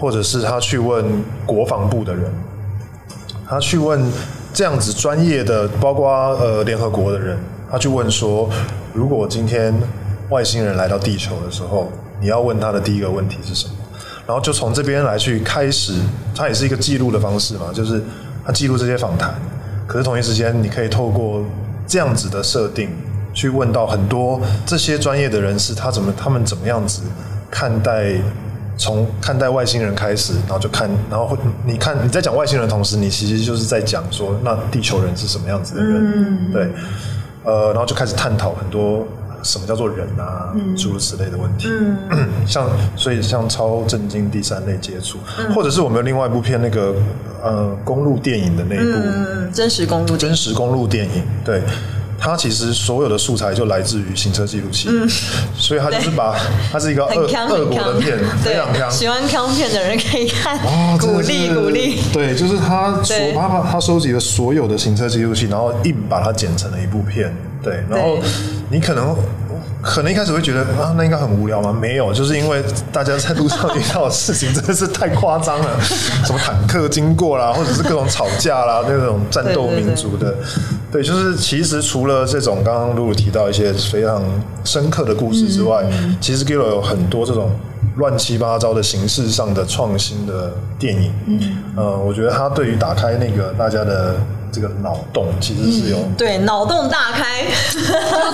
[0.00, 1.04] 或者是他去问
[1.44, 2.32] 国防部的人，
[3.46, 4.10] 他去问。
[4.56, 7.36] 这样子专业的，包括呃联合国的人，
[7.70, 8.48] 他去问说，
[8.94, 9.70] 如果今天
[10.30, 11.92] 外星人来到地球的时候，
[12.22, 13.74] 你要问他的第一个问题是什么？
[14.26, 15.92] 然后就从这边来去开始，
[16.34, 18.02] 它也是一个记录的方式嘛，就是
[18.46, 19.34] 他记录这些访谈。
[19.86, 21.44] 可是同一时间，你可以透过
[21.86, 22.88] 这样子的设定，
[23.34, 27.02] 去问到很多这些专业的人士，他怎么他们怎么样子
[27.50, 28.14] 看待。
[28.78, 36.52] 从看待外星人开始，然后就看，然后你看你在讲外星人的同时，你其实就是在讲说，那地球人是什么样子的人？
[36.52, 36.68] 对，
[37.44, 39.06] 呃，然后就开始探讨很多
[39.42, 41.68] 什么叫做人啊，诸如此类的问题。
[42.46, 45.18] 像所以像超震惊第三类接触，
[45.54, 46.94] 或者是我们另外一部片那个
[47.42, 51.62] 呃公路电影的那一部真实公路真实公路电影，对。
[52.18, 54.88] 它其实所有的素材就来自于行车记录器，
[55.56, 56.36] 所以它就是把
[56.72, 58.90] 它是一个恶恶国的片，非常强。
[58.90, 60.58] 喜欢康片的人可以看，
[60.98, 62.00] 鼓励鼓励。
[62.12, 67.34] 对，就是他所他把他收集了所有的行车记录器，然后硬把它剪成了一部片。
[67.62, 68.18] 对，然后
[68.70, 69.16] 你可能。
[69.86, 71.72] 可能一开始会觉得啊，那应该很无聊吗？
[71.72, 72.62] 没有，就是因为
[72.92, 80.34] 大家在路上遇到的事情真的是太夸张了， 什么坦克经过啦，或者是各种吵架啦，那种战斗民族的，
[80.90, 84.22] 对，就是其实除了这种刚刚露露提到一些非常
[84.64, 85.84] 深刻的故事之外，
[86.20, 87.52] 其实 Gillo 有很多这种
[87.96, 91.12] 乱七八糟的形式上的创新的电影。
[91.26, 91.40] 嗯，
[91.76, 94.16] 呃，我觉得他对于打开那个大家的。
[94.52, 97.44] 这个脑洞其实是有对脑洞大开，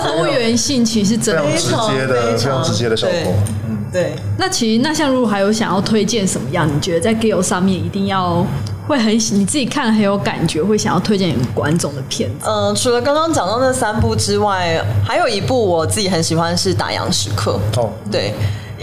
[0.07, 3.33] 多元性其实真的非常直接的、非常直接的效果。
[3.67, 4.15] 嗯，对。
[4.37, 6.67] 那其实那像如果还有想要推荐什么样？
[6.67, 8.45] 你觉得在 Gill 上面一定要
[8.87, 12.45] 会很你自己看很有感觉，会想要推荐给观众的片子？
[12.47, 17.59] 嗯，除了刚刚讲到那三部之外，还有一部我自己很喜欢是《打烊时刻》。
[17.79, 18.33] 哦，对。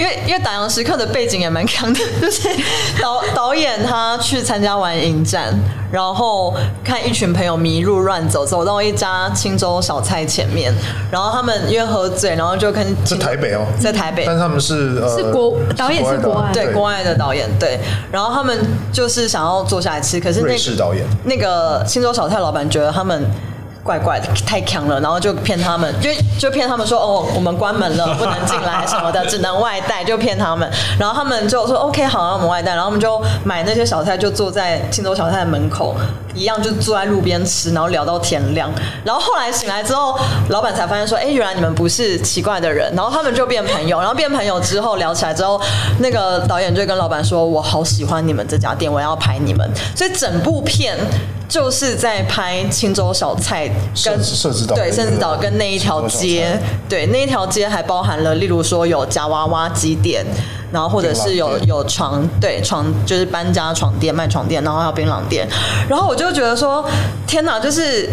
[0.00, 2.48] 因为因为打烊时刻的背景也蛮强的， 就是
[3.02, 5.54] 导导演他去参加完影展，
[5.92, 10.72] 然后看一群朋友迷路乱走，走到一家青州小菜前面，
[11.10, 16.72] 然后他们因为喝醉，然后就跟在台北哦，在台北，但他们是是国导演是国外对。
[16.72, 17.78] 国外的导演对，
[18.10, 18.58] 然后他们
[18.90, 21.04] 就是想要坐下来吃，可是瑞士导演。
[21.24, 23.30] 那个青州小菜老板觉得他们。
[23.82, 30.70] 怪怪的，太强了，然后就骗他们，就就骗他们说哦，我们关门了，不能进来什么的，只能外带，就骗他们。
[30.98, 32.72] 然后他们就说 OK，好，那我们外带。
[32.72, 35.96] 然后我们就买那些小菜，就坐在青州小菜的门口，
[36.34, 38.70] 一样就坐在路边吃，然后聊到天亮。
[39.04, 40.18] 然后后来醒来之后，
[40.48, 42.92] 老板才发现说，哎，原来你们不是奇怪的人。
[42.94, 45.60] 然后他们就变朋友，然后变朋友之后聊起来之后，
[45.98, 49.68] 那个导演就跟老板说，我好喜欢你们这家店，我要拍你们。
[49.94, 50.96] 所以整部片。
[51.50, 53.68] 就是在拍青州小菜
[54.04, 56.56] 跟社子岛对社子岛跟那一条街，
[56.88, 60.24] 对那一条街还包含了，例如说有夹娃娃机店，
[60.72, 65.48] 然后或者是有有床对床就是搬家床垫卖床垫，然后还有槟榔店，
[65.88, 66.84] 然后我就觉得说
[67.26, 68.08] 天哪，就是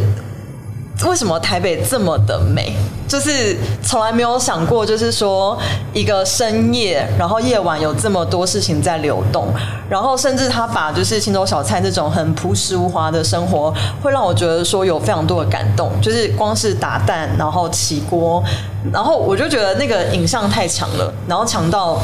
[1.05, 2.75] 为什么台北这么的美？
[3.07, 5.57] 就是从来没有想过，就是说
[5.93, 9.47] 一个深夜，然后夜晚有这么多事情在流动，
[9.89, 15.89] 然后甚至他把就是青州小菜这种很朴实无华的生活，会让我觉得说有非常多的感动。
[16.01, 18.43] 就是光是打蛋，然后起锅，
[18.91, 22.01] 然后我就觉得那个影像太强了，然后强到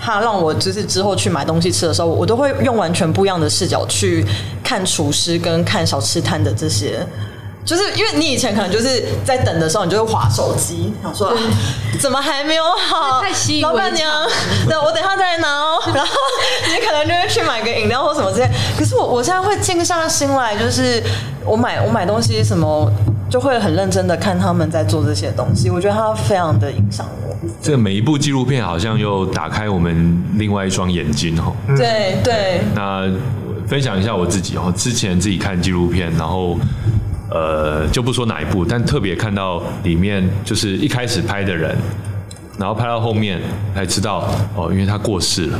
[0.00, 4.24] 他让我就是之后去买东西吃的时候，我都会用完全不一样的视角去
[4.62, 7.06] 看厨师跟看小吃摊的这些。
[7.64, 11.34] 就是因为你以前可能就是在等的时候，你就会划手机，想说
[11.98, 13.22] 怎么还没有好？
[13.62, 14.12] 老板娘，
[14.68, 15.80] 对我等下再来拿哦。
[15.94, 16.12] 然后
[16.68, 18.50] 你可能就会去买个饮料或什么之类。
[18.78, 21.02] 可是我我现在会静下心来，就是
[21.42, 22.86] 我买我买东西什么，
[23.28, 25.70] 就会很认真的看他们在做这些东西。
[25.70, 27.36] 我觉得它非常的影响我。
[27.60, 31.52] 这每一部纪录片好像又打开我们另外一双眼睛哦。
[31.76, 32.60] 对对。
[32.74, 33.10] 那
[33.66, 36.58] 分享一下我自己哦，之前自己看纪录片，然后。
[37.30, 41.74] 呃，就不说哪一部，但特别看到里面就是一开始拍的人，
[42.58, 43.40] 然后拍到后面
[43.74, 45.58] 才知道哦，因为他过世了。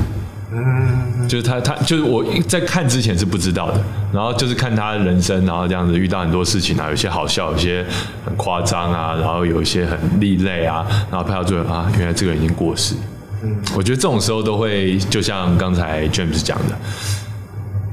[0.56, 3.80] 嗯，就是他他就是我在看之前是不知道的，
[4.12, 7.84] 然后就是看他人生，然后这样子遇到很多事情啊，有些好笑，有些
[8.24, 12.94] 很夸张啊，然后有一些很另类啊，然后拍到最后啊，原来这个人已经过世。
[13.42, 16.78] 嗯，我觉得这种时候都会就像刚才 James 讲的。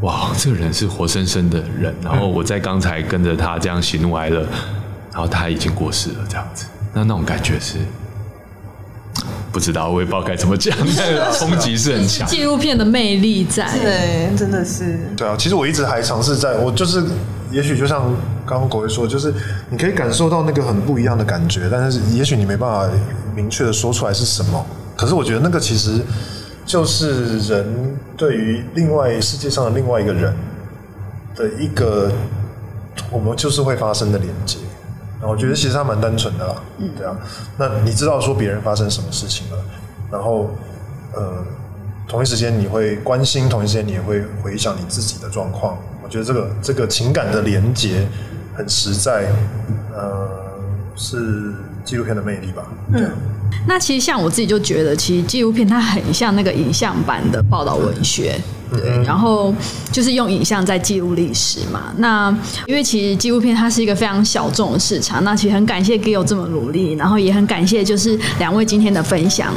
[0.01, 4.41] 哇，这个人是活生生的人，然后我在刚才跟着他这样喜怒哀乐，
[5.11, 7.77] 然后他已经过世了，这样子，那那种感觉是
[9.51, 10.75] 不知道，我也不知道该怎么讲，
[11.33, 12.27] 冲击是很强。
[12.27, 14.99] 纪录片的魅力在，对，真的是。
[15.17, 17.03] 对啊，其实我一直还尝试在，我就是，
[17.51, 18.03] 也许就像
[18.45, 19.33] 刚刚国威说，就是
[19.69, 22.89] 你可以感受到那个很不一样的感觉，但是也许你没办法
[23.35, 25.99] 明确的说出来是什么，可是我觉得那个其实。
[26.63, 30.33] 就是人对于另外世界上的另外一个人
[31.35, 32.09] 的一个，
[33.09, 34.57] 我们就是会发生的连接。
[35.21, 36.55] 我觉得其实他蛮单纯的啦，
[36.97, 37.15] 对啊。
[37.57, 39.57] 那你知道说别人发生什么事情了，
[40.11, 40.49] 然后
[41.13, 41.43] 呃，
[42.07, 45.77] 同一时间你会关心，同一时间你也会回想你自己的状况。
[46.03, 48.07] 我觉得这个这个情感的连接
[48.55, 49.31] 很实在，
[49.93, 50.29] 呃，
[50.95, 51.53] 是
[51.85, 52.63] 纪录片的魅力吧。
[52.93, 53.11] 嗯。
[53.67, 58.39] 那其实像我自己就觉得，其实纪录片它很像那个影像版的报道文学，
[58.71, 59.53] 对，然后
[59.91, 61.93] 就是用影像在记录历史嘛。
[61.97, 62.35] 那
[62.65, 69.53] 因为其实纪录片它是一个非常小众的市场，那其实很感谢 Gill 这么努力，然后也很感谢就是两位今天的分享。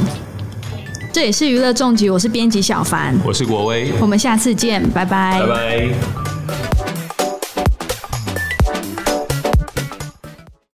[1.11, 6.34] 这也是娱乐重疾，我是编辑小凡，我是国威，我们下次见，拜拜，拜拜。